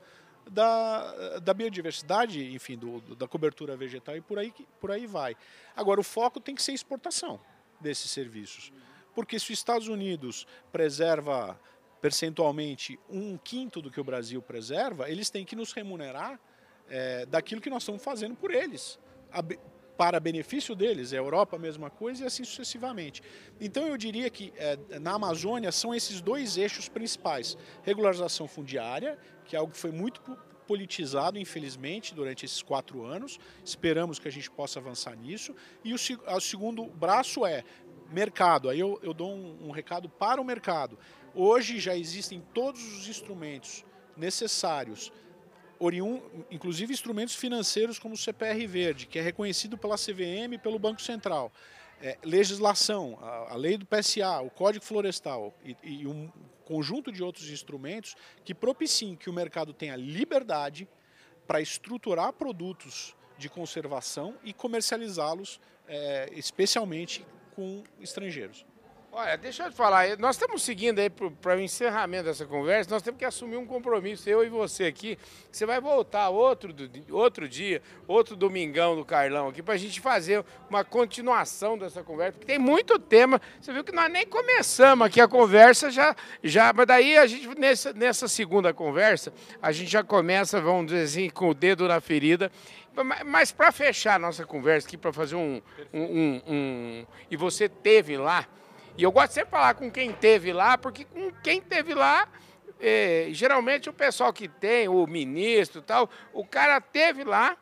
da, 0.50 1.38
da 1.38 1.54
biodiversidade, 1.54 2.52
enfim, 2.52 2.76
do, 2.76 3.00
da 3.14 3.28
cobertura 3.28 3.76
vegetal 3.76 4.16
e 4.16 4.20
por 4.20 4.40
aí, 4.40 4.52
por 4.80 4.90
aí 4.90 5.06
vai. 5.06 5.36
Agora, 5.76 6.00
o 6.00 6.04
foco 6.04 6.40
tem 6.40 6.52
que 6.52 6.62
ser 6.64 6.72
exportação 6.72 7.38
desses 7.80 8.10
serviços. 8.10 8.72
Porque 9.14 9.38
se 9.38 9.52
os 9.52 9.58
Estados 9.58 9.88
Unidos 9.88 10.46
preserva 10.72 11.58
percentualmente 12.00 12.98
um 13.08 13.36
quinto 13.36 13.82
do 13.82 13.90
que 13.90 14.00
o 14.00 14.04
Brasil 14.04 14.40
preserva, 14.40 15.10
eles 15.10 15.30
têm 15.30 15.44
que 15.44 15.54
nos 15.54 15.72
remunerar 15.72 16.40
é, 16.88 17.26
daquilo 17.26 17.60
que 17.60 17.70
nós 17.70 17.82
estamos 17.82 18.02
fazendo 18.02 18.34
por 18.34 18.50
eles, 18.50 18.98
para 19.96 20.18
benefício 20.18 20.74
deles. 20.74 21.12
A 21.12 21.16
Europa 21.16 21.56
a 21.56 21.58
mesma 21.58 21.90
coisa 21.90 22.24
e 22.24 22.26
assim 22.26 22.42
sucessivamente. 22.42 23.22
Então 23.60 23.86
eu 23.86 23.96
diria 23.96 24.30
que 24.30 24.52
é, 24.56 24.78
na 24.98 25.12
Amazônia 25.12 25.70
são 25.70 25.94
esses 25.94 26.20
dois 26.20 26.56
eixos 26.56 26.88
principais: 26.88 27.56
regularização 27.82 28.48
fundiária, 28.48 29.18
que 29.44 29.54
é 29.54 29.58
algo 29.58 29.72
que 29.72 29.78
foi 29.78 29.92
muito 29.92 30.20
politizado, 30.66 31.36
infelizmente, 31.36 32.14
durante 32.14 32.44
esses 32.44 32.62
quatro 32.62 33.04
anos. 33.04 33.40
Esperamos 33.64 34.20
que 34.20 34.28
a 34.28 34.30
gente 34.30 34.48
possa 34.48 34.78
avançar 34.78 35.16
nisso. 35.16 35.54
E 35.84 35.92
o, 35.92 35.96
o 35.96 36.40
segundo 36.40 36.86
braço 36.86 37.44
é 37.44 37.64
mercado. 38.10 38.68
Aí 38.68 38.80
eu, 38.80 38.98
eu 39.02 39.14
dou 39.14 39.32
um, 39.32 39.68
um 39.68 39.70
recado 39.70 40.08
para 40.08 40.40
o 40.40 40.44
mercado. 40.44 40.98
Hoje 41.34 41.78
já 41.78 41.96
existem 41.96 42.42
todos 42.52 42.82
os 42.98 43.08
instrumentos 43.08 43.84
necessários 44.16 45.12
oriun, 45.78 46.20
inclusive 46.50 46.92
instrumentos 46.92 47.34
financeiros 47.34 47.98
como 47.98 48.14
o 48.14 48.18
CPR 48.18 48.66
Verde, 48.66 49.06
que 49.06 49.18
é 49.18 49.22
reconhecido 49.22 49.78
pela 49.78 49.96
CVM 49.96 50.52
e 50.52 50.58
pelo 50.58 50.78
Banco 50.78 51.00
Central. 51.00 51.50
É, 52.02 52.18
legislação, 52.22 53.18
a, 53.20 53.52
a, 53.52 53.56
lei 53.56 53.76
do 53.76 53.86
PSA, 53.86 54.40
o 54.40 54.50
Código 54.50 54.84
Florestal 54.84 55.54
e, 55.64 55.76
e, 55.82 56.06
um 56.06 56.30
conjunto 56.64 57.10
de 57.12 57.22
outros 57.22 57.50
instrumentos 57.50 58.14
que 58.44 58.54
propiciem 58.54 59.16
que 59.16 59.28
o 59.28 59.32
mercado 59.32 59.72
tenha 59.72 59.96
liberdade 59.96 60.88
para 61.46 61.60
estruturar 61.60 62.32
produtos 62.32 63.14
de 63.36 63.48
conservação 63.48 64.34
e 64.44 64.52
comercializá-los, 64.52 65.60
é, 65.88 66.30
especialmente 66.32 67.26
com 67.60 67.84
estrangeiros. 68.00 68.64
Olha, 69.12 69.36
deixa 69.36 69.64
eu 69.64 69.70
te 69.70 69.76
falar, 69.76 70.16
nós 70.18 70.36
estamos 70.36 70.62
seguindo 70.62 71.00
aí 71.00 71.10
para 71.10 71.56
o 71.56 71.60
encerramento 71.60 72.26
dessa 72.26 72.46
conversa, 72.46 72.88
nós 72.88 73.02
temos 73.02 73.18
que 73.18 73.24
assumir 73.24 73.56
um 73.56 73.66
compromisso, 73.66 74.30
eu 74.30 74.44
e 74.44 74.48
você 74.48 74.84
aqui, 74.84 75.18
você 75.50 75.66
vai 75.66 75.80
voltar 75.80 76.28
outro, 76.28 76.72
outro 77.10 77.48
dia, 77.48 77.82
outro 78.06 78.36
domingão 78.36 78.94
do 78.94 79.04
Carlão 79.04 79.48
aqui, 79.48 79.64
para 79.64 79.74
a 79.74 79.76
gente 79.76 80.00
fazer 80.00 80.44
uma 80.68 80.84
continuação 80.84 81.76
dessa 81.76 82.04
conversa, 82.04 82.38
porque 82.38 82.46
tem 82.46 82.58
muito 82.58 83.00
tema, 83.00 83.40
você 83.60 83.72
viu 83.72 83.82
que 83.82 83.90
nós 83.90 84.10
nem 84.12 84.24
começamos 84.24 85.08
aqui 85.08 85.20
a 85.20 85.26
conversa, 85.26 85.90
já, 85.90 86.14
já 86.44 86.72
mas 86.72 86.86
daí 86.86 87.18
a 87.18 87.26
gente, 87.26 87.48
nessa, 87.58 87.92
nessa 87.92 88.28
segunda 88.28 88.72
conversa, 88.72 89.32
a 89.60 89.72
gente 89.72 89.90
já 89.90 90.04
começa, 90.04 90.60
vamos 90.60 90.86
dizer 90.86 91.02
assim, 91.02 91.28
com 91.28 91.48
o 91.48 91.54
dedo 91.54 91.88
na 91.88 92.00
ferida, 92.00 92.50
mas 93.24 93.52
para 93.52 93.70
fechar 93.72 94.14
a 94.14 94.18
nossa 94.18 94.44
conversa 94.44 94.86
aqui, 94.86 94.96
para 94.96 95.12
fazer 95.12 95.36
um, 95.36 95.62
um, 95.92 96.02
um, 96.02 96.42
um, 96.46 97.06
E 97.30 97.36
você 97.36 97.68
teve 97.68 98.16
lá, 98.16 98.46
e 98.96 99.02
eu 99.02 99.12
gosto 99.12 99.32
sempre 99.32 99.46
de 99.46 99.50
falar 99.52 99.74
com 99.74 99.90
quem 99.90 100.12
teve 100.12 100.52
lá, 100.52 100.76
porque 100.76 101.04
com 101.04 101.30
quem 101.42 101.60
teve 101.60 101.94
lá, 101.94 102.28
é, 102.80 103.28
geralmente 103.30 103.88
o 103.88 103.92
pessoal 103.92 104.32
que 104.32 104.48
tem, 104.48 104.88
o 104.88 105.06
ministro 105.06 105.80
e 105.80 105.84
tal, 105.84 106.10
o 106.32 106.44
cara 106.44 106.80
teve 106.80 107.24
lá, 107.24 107.56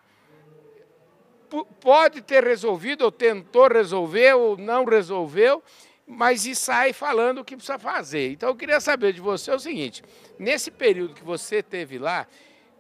pode 1.81 2.23
ter 2.23 2.45
resolvido, 2.45 3.03
ou 3.03 3.13
tentou 3.13 3.69
resolver, 3.69 4.35
ou 4.35 4.57
não 4.57 4.85
resolveu, 4.85 5.63
mas 6.07 6.47
e 6.47 6.55
sai 6.55 6.93
falando 6.93 7.39
o 7.39 7.45
que 7.45 7.57
precisa 7.57 7.79
fazer. 7.79 8.33
Então 8.33 8.49
eu 8.49 8.57
queria 8.57 8.81
saber 8.81 9.13
de 9.13 9.21
você 9.21 9.51
o 9.51 9.59
seguinte: 9.59 10.03
nesse 10.39 10.71
período 10.71 11.15
que 11.15 11.25
você 11.25 11.63
teve 11.63 11.99
lá, 11.99 12.27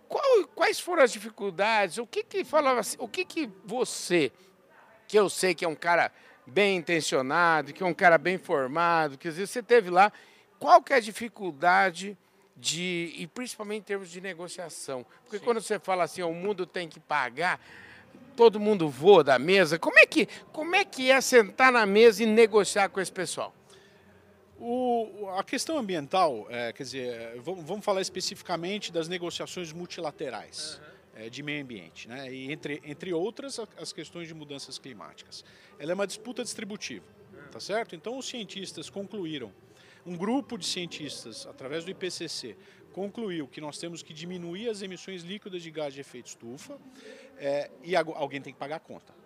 qual, 0.09 0.47
quais 0.55 0.81
foram 0.81 1.03
as 1.03 1.13
dificuldades? 1.13 1.99
O 1.99 2.07
que 2.07 2.23
que 2.23 2.45
falava 2.45 2.81
assim, 2.81 2.97
o 2.99 3.07
que 3.07 3.25
que 3.25 3.51
você, 3.65 4.33
que 5.07 5.19
eu 5.19 5.29
sei 5.29 5.55
que 5.55 5.65
é 5.65 5.69
um 5.69 5.75
cara 5.75 6.11
bem 6.47 6.79
intencionado, 6.79 7.73
que 7.73 7.83
é 7.83 7.87
um 7.87 7.95
cara 7.95 8.17
bem 8.17 8.39
formado, 8.39 9.19
que 9.19 9.29
às 9.29 9.37
vezes 9.37 9.51
você 9.51 9.63
teve 9.63 9.91
lá, 9.91 10.11
qual 10.59 10.83
que 10.83 10.93
é 10.93 10.97
a 10.97 11.01
dificuldade 11.01 12.17
de 12.57 13.15
e 13.17 13.27
principalmente 13.27 13.83
em 13.83 13.85
termos 13.85 14.11
de 14.11 14.21
negociação? 14.21 15.05
Porque 15.25 15.39
Sim. 15.39 15.45
quando 15.45 15.61
você 15.61 15.79
fala 15.79 16.05
assim, 16.05 16.23
o 16.23 16.33
mundo 16.33 16.67
tem 16.67 16.89
que 16.89 16.99
pagar, 16.99 17.61
todo 18.35 18.59
mundo 18.59 18.89
voa 18.89 19.23
da 19.23 19.39
mesa. 19.39 19.79
Como 19.79 19.99
é 19.99 20.07
que 20.07 20.27
como 20.53 20.75
é 20.75 20.85
que 20.85 21.11
é 21.11 21.21
sentar 21.21 21.71
na 21.71 21.85
mesa 21.85 22.23
e 22.23 22.27
negociar 22.27 22.89
com 22.89 23.01
esse 23.01 23.13
pessoal? 23.13 23.55
O, 24.61 25.29
a 25.37 25.45
questão 25.45 25.79
ambiental, 25.79 26.47
é, 26.51 26.73
quer 26.73 26.83
dizer, 26.83 27.41
vamos, 27.41 27.65
vamos, 27.65 27.85
falar 27.85 28.01
especificamente 28.01 28.91
das 28.91 29.07
negociações 29.07 29.73
multilaterais 29.73 30.81
uhum. 31.15 31.23
é, 31.23 31.31
de 31.31 31.45
meio 31.45 31.63
ambiente, 31.63 32.09
né? 32.09 32.33
e 32.33 32.51
entre, 32.51 32.83
entre 32.85 33.13
outras 33.13 33.61
as 33.77 33.93
questões 33.93 34.27
de 34.27 34.35
mudanças 34.35 34.77
climáticas. 34.77 35.45
Ela 35.79 35.93
é 35.93 35.95
uma 35.95 36.09
disputa 36.09 36.43
distributiva, 36.43 37.07
uhum. 37.33 37.51
tá 37.53 37.61
certo? 37.61 37.95
Então 37.95 38.19
os 38.19 38.27
cientistas 38.27 38.91
concluíram, 38.91 39.53
um 40.05 40.17
grupo 40.17 40.59
de 40.59 40.67
cientistas, 40.67 41.47
através 41.47 41.85
do 41.85 41.91
IPCC, 41.93 42.57
concluiu 42.93 43.47
que 43.47 43.61
nós 43.61 43.79
temos 43.79 44.03
que 44.03 44.13
diminuir 44.13 44.69
as 44.71 44.83
emissões 44.83 45.23
líquidas 45.23 45.63
de 45.63 45.71
gás 45.71 45.95
de 45.95 46.01
efeito 46.01 46.27
estufa 46.27 46.77
é, 47.37 47.71
e 47.85 47.95
alguém 47.95 48.41
tem 48.41 48.53
que 48.53 48.59
pagar 48.59 48.77
a 48.77 48.81
conta 48.81 49.18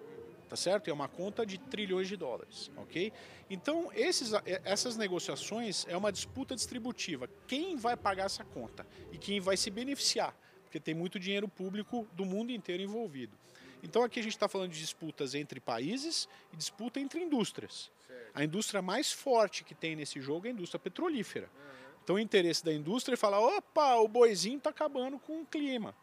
tá 0.52 0.56
certo? 0.56 0.90
É 0.90 0.92
uma 0.92 1.08
conta 1.08 1.46
de 1.46 1.56
trilhões 1.56 2.06
de 2.06 2.14
dólares, 2.14 2.70
ok? 2.76 3.10
Então, 3.48 3.90
esses, 3.94 4.32
essas 4.64 4.98
negociações 4.98 5.86
é 5.88 5.96
uma 5.96 6.12
disputa 6.12 6.54
distributiva. 6.54 7.26
Quem 7.46 7.74
vai 7.74 7.96
pagar 7.96 8.26
essa 8.26 8.44
conta 8.44 8.86
e 9.10 9.16
quem 9.16 9.40
vai 9.40 9.56
se 9.56 9.70
beneficiar? 9.70 10.36
Porque 10.64 10.78
tem 10.78 10.92
muito 10.92 11.18
dinheiro 11.18 11.48
público 11.48 12.06
do 12.12 12.26
mundo 12.26 12.52
inteiro 12.52 12.82
envolvido. 12.82 13.34
Então, 13.82 14.02
aqui 14.02 14.20
a 14.20 14.22
gente 14.22 14.34
está 14.34 14.46
falando 14.46 14.72
de 14.72 14.78
disputas 14.78 15.34
entre 15.34 15.58
países 15.58 16.28
e 16.52 16.56
disputa 16.56 17.00
entre 17.00 17.18
indústrias. 17.22 17.90
A 18.34 18.44
indústria 18.44 18.82
mais 18.82 19.10
forte 19.10 19.64
que 19.64 19.74
tem 19.74 19.96
nesse 19.96 20.20
jogo 20.20 20.46
é 20.46 20.50
a 20.50 20.52
indústria 20.52 20.78
petrolífera. 20.78 21.48
Então, 22.04 22.16
o 22.16 22.18
interesse 22.18 22.62
da 22.62 22.74
indústria 22.74 23.14
é 23.14 23.16
falar: 23.16 23.40
opa, 23.40 23.94
o 23.96 24.06
boizinho 24.06 24.58
está 24.58 24.68
acabando 24.68 25.18
com 25.18 25.40
o 25.40 25.46
clima. 25.46 25.94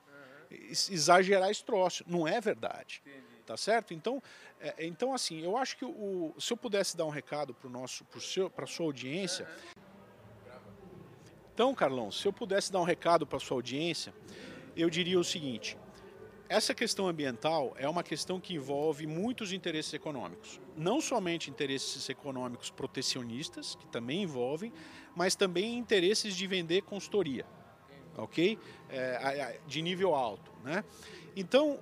Exagerar 0.49 1.51
esse 1.51 1.63
troço. 1.63 2.03
Não 2.07 2.27
é 2.27 2.41
verdade. 2.41 2.99
Entendi. 3.05 3.28
Tá 3.49 3.57
certo? 3.57 3.95
Então, 3.95 4.21
é, 4.61 4.85
então 4.85 5.11
assim, 5.11 5.41
eu 5.41 5.57
acho 5.57 5.75
que 5.75 5.83
o, 5.83 6.35
se 6.37 6.53
eu 6.53 6.55
pudesse 6.55 6.95
dar 6.95 7.05
um 7.05 7.09
recado 7.09 7.51
para 7.51 7.67
nosso, 7.67 8.05
para 8.55 8.67
sua 8.67 8.85
audiência. 8.85 9.49
Então, 11.51 11.73
Carlão, 11.73 12.11
se 12.11 12.27
eu 12.27 12.31
pudesse 12.31 12.71
dar 12.71 12.79
um 12.79 12.83
recado 12.83 13.25
para 13.25 13.39
sua 13.39 13.57
audiência, 13.57 14.13
eu 14.75 14.87
diria 14.87 15.19
o 15.19 15.23
seguinte: 15.23 15.75
essa 16.47 16.75
questão 16.75 17.07
ambiental 17.07 17.73
é 17.75 17.89
uma 17.89 18.03
questão 18.03 18.39
que 18.39 18.53
envolve 18.53 19.07
muitos 19.07 19.51
interesses 19.51 19.95
econômicos. 19.95 20.61
Não 20.77 21.01
somente 21.01 21.49
interesses 21.49 22.07
econômicos 22.07 22.69
protecionistas, 22.69 23.73
que 23.73 23.87
também 23.87 24.21
envolvem, 24.21 24.71
mas 25.15 25.35
também 25.35 25.75
interesses 25.75 26.35
de 26.35 26.45
vender 26.45 26.83
consultoria, 26.83 27.47
ok? 28.15 28.59
É, 28.91 29.59
de 29.65 29.81
nível 29.81 30.13
alto, 30.13 30.51
né? 30.63 30.83
Então, 31.35 31.79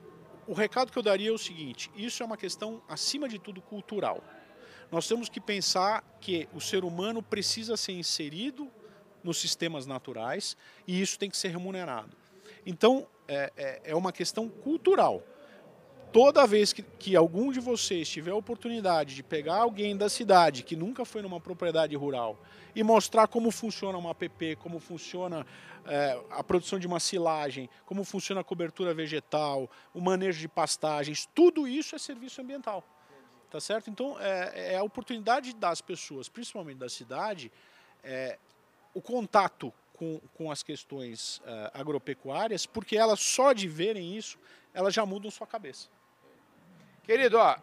o 0.48 0.54
recado 0.54 0.92
que 0.92 0.98
eu 0.98 1.04
daria 1.04 1.30
é 1.30 1.32
o 1.32 1.38
seguinte: 1.38 1.92
isso 1.96 2.24
é 2.24 2.26
uma 2.26 2.38
questão, 2.38 2.82
acima 2.88 3.28
de 3.28 3.38
tudo, 3.38 3.62
cultural. 3.62 4.24
Nós 4.92 5.08
temos 5.08 5.28
que 5.28 5.42
pensar 5.42 6.02
que 6.22 6.48
o 6.54 6.62
ser 6.62 6.86
humano 6.86 7.22
precisa 7.22 7.76
ser 7.76 7.92
inserido 7.92 8.72
nos 9.24 9.38
sistemas 9.38 9.86
naturais 9.86 10.56
e 10.88 11.02
isso 11.02 11.20
tem 11.20 11.30
que 11.30 11.36
ser 11.36 11.50
remunerado. 11.50 12.16
Então, 12.66 13.06
é, 13.28 13.52
é, 13.58 13.82
é 13.92 13.96
uma 13.96 14.14
questão 14.14 14.48
cultural. 14.48 15.22
Toda 16.12 16.48
vez 16.48 16.72
que, 16.74 16.82
que, 16.82 17.15
algum 17.15 17.52
de 17.52 17.60
vocês 17.60 18.10
tiver 18.10 18.32
a 18.32 18.36
oportunidade 18.36 19.13
de 19.13 19.22
pegar 19.22 19.58
alguém 19.58 19.96
da 19.96 20.10
cidade 20.10 20.63
que 20.63 20.76
nunca 20.76 21.04
foi 21.04 21.22
numa 21.22 21.39
propriedade 21.39 21.96
rural 21.96 22.39
e 22.76 22.82
mostrar 22.84 23.28
como 23.28 23.52
funciona 23.52 23.98
uma 23.98 24.12
app, 24.12 24.56
como 24.58 24.80
funciona 24.80 25.46
é, 25.86 26.20
a 26.32 26.43
produção 26.43 26.80
de 26.80 26.88
uma 26.88 27.00
silagem, 27.00 27.70
como 27.86 28.04
funciona 28.04 28.41
a 28.41 28.43
cobertura 28.43 28.93
vegetal, 28.93 29.70
o 29.93 30.00
manejo 30.00 30.39
de 30.39 30.48
pastagens, 30.48 31.28
tudo 31.36 31.67
isso 31.67 31.96
é 31.96 32.00
serviço 32.00 32.41
ambiental. 32.41 32.84
Tá 33.50 33.60
certo? 33.60 33.89
Então, 33.89 34.17
é, 34.20 34.74
é 34.74 34.78
a 34.78 34.84
oportunidade 34.84 35.56
das 35.56 35.82
pessoas, 35.82 36.28
principalmente 36.28 36.78
da 36.78 36.89
cidade, 36.89 37.52
é, 38.04 38.38
o 38.93 39.02
contato 39.02 39.74
com, 39.93 40.20
com 40.36 40.52
as 40.52 40.62
questões 40.62 41.39
uh, 41.39 41.72
agropecuárias, 41.74 42.65
porque 42.65 42.96
elas 42.96 43.20
só 43.20 43.52
de 43.52 43.67
verem 43.67 44.15
isso, 44.15 44.38
elas 44.74 44.93
já 44.93 45.06
mudam 45.06 45.32
sua 45.32 45.48
cabeça. 45.48 45.88
Querido, 47.08 47.38
ó, 47.38 47.56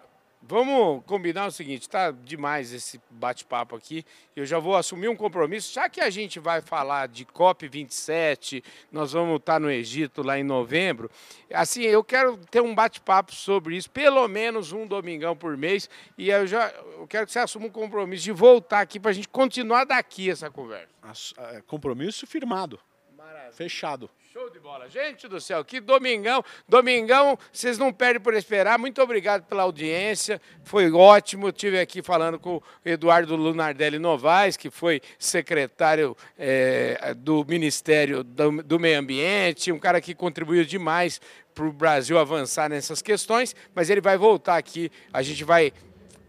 Vamos 0.46 1.02
combinar 1.06 1.46
o 1.46 1.50
seguinte, 1.50 1.88
tá 1.88 2.10
demais 2.10 2.70
esse 2.70 3.00
bate-papo 3.08 3.74
aqui. 3.74 4.04
Eu 4.36 4.44
já 4.44 4.58
vou 4.58 4.76
assumir 4.76 5.08
um 5.08 5.16
compromisso, 5.16 5.72
já 5.72 5.88
que 5.88 6.02
a 6.02 6.10
gente 6.10 6.38
vai 6.38 6.60
falar 6.60 7.08
de 7.08 7.24
COP 7.24 7.66
27, 7.66 8.62
nós 8.92 9.12
vamos 9.12 9.36
estar 9.36 9.58
no 9.58 9.70
Egito 9.70 10.22
lá 10.22 10.38
em 10.38 10.42
novembro. 10.42 11.10
Assim, 11.50 11.84
eu 11.84 12.04
quero 12.04 12.36
ter 12.50 12.60
um 12.60 12.74
bate-papo 12.74 13.34
sobre 13.34 13.74
isso, 13.74 13.90
pelo 13.90 14.28
menos 14.28 14.70
um 14.70 14.86
domingão 14.86 15.34
por 15.34 15.56
mês, 15.56 15.88
e 16.18 16.28
eu 16.28 16.46
já 16.46 16.68
eu 16.98 17.06
quero 17.06 17.24
que 17.24 17.32
você 17.32 17.38
assuma 17.38 17.66
um 17.66 17.70
compromisso 17.70 18.24
de 18.24 18.32
voltar 18.32 18.80
aqui 18.80 19.00
para 19.00 19.12
a 19.12 19.14
gente 19.14 19.28
continuar 19.28 19.84
daqui 19.84 20.30
essa 20.30 20.50
conversa. 20.50 20.90
É, 21.38 21.62
compromisso 21.62 22.26
firmado. 22.26 22.78
Maravilha. 23.16 23.52
Fechado. 23.54 24.10
Show 24.30 24.43
bola. 24.64 24.88
Gente 24.88 25.28
do 25.28 25.38
céu, 25.42 25.62
que 25.62 25.78
domingão. 25.78 26.42
Domingão, 26.66 27.38
vocês 27.52 27.76
não 27.76 27.92
perdem 27.92 28.18
por 28.18 28.32
esperar. 28.32 28.78
Muito 28.78 29.02
obrigado 29.02 29.42
pela 29.42 29.62
audiência. 29.62 30.40
Foi 30.62 30.90
ótimo. 30.90 31.50
Estive 31.50 31.78
aqui 31.78 32.02
falando 32.02 32.38
com 32.38 32.56
o 32.56 32.62
Eduardo 32.82 33.36
Lunardelli 33.36 33.98
Novaes, 33.98 34.56
que 34.56 34.70
foi 34.70 35.02
secretário 35.18 36.16
é, 36.38 37.12
do 37.14 37.44
Ministério 37.46 38.24
do, 38.24 38.62
do 38.62 38.80
Meio 38.80 39.00
Ambiente, 39.00 39.70
um 39.70 39.78
cara 39.78 40.00
que 40.00 40.14
contribuiu 40.14 40.64
demais 40.64 41.20
para 41.54 41.66
o 41.66 41.70
Brasil 41.70 42.18
avançar 42.18 42.70
nessas 42.70 43.02
questões, 43.02 43.54
mas 43.74 43.90
ele 43.90 44.00
vai 44.00 44.16
voltar 44.16 44.56
aqui. 44.56 44.90
A 45.12 45.20
gente 45.20 45.44
vai 45.44 45.74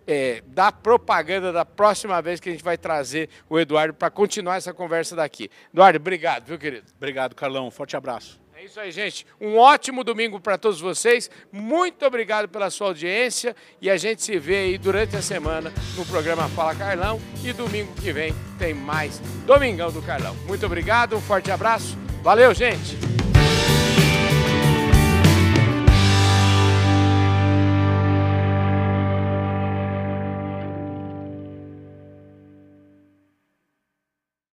é, 0.08 0.41
da 0.48 0.72
propaganda 0.72 1.52
da 1.52 1.65
próxima 1.65 2.22
vez 2.22 2.39
que 2.39 2.50
a 2.50 2.52
gente 2.52 2.63
vai 2.63 2.78
trazer 2.78 3.30
o 3.50 3.60
Eduardo 3.60 3.94
para 3.94 4.10
continuar 4.10 4.58
essa 4.58 4.74
conversa 4.74 5.15
daqui. 5.15 5.50
Eduardo, 5.74 5.98
obrigado, 5.98 6.46
viu, 6.46 6.58
querido? 6.58 6.88
Obrigado, 6.98 7.36
Carlão. 7.36 7.70
Forte 7.72 7.96
abraço. 7.96 8.39
É 8.58 8.63
isso 8.63 8.80
aí, 8.80 8.89
gente. 8.89 9.28
Um 9.39 9.58
ótimo 9.58 10.04
domingo 10.04 10.39
para 10.39 10.58
todos 10.58 10.80
vocês. 10.80 11.30
Muito 11.52 12.06
obrigado 12.06 12.48
pela 12.48 12.70
sua 12.70 12.88
audiência 12.88 13.54
e 13.82 13.89
a 13.89 13.98
gente 13.98 14.24
se 14.24 14.39
vê 14.39 14.56
aí 14.56 14.78
durante 14.78 15.15
a 15.15 15.22
semana 15.22 15.74
no 15.98 16.06
programa 16.06 16.48
Fala 16.50 16.74
Carlão 16.74 17.20
e 17.44 17.52
domingo 17.52 17.94
que 17.96 18.13
vem 18.13 18.34
tem 18.58 18.74
mais 18.74 19.20
Domingão 19.46 19.91
do 19.91 20.02
Carlão. 20.02 20.34
Muito 20.48 20.65
obrigado, 20.65 21.18
um 21.18 21.22
forte 21.22 21.52
abraço. 21.52 21.98
Valeu, 22.24 22.54
gente. 22.54 23.25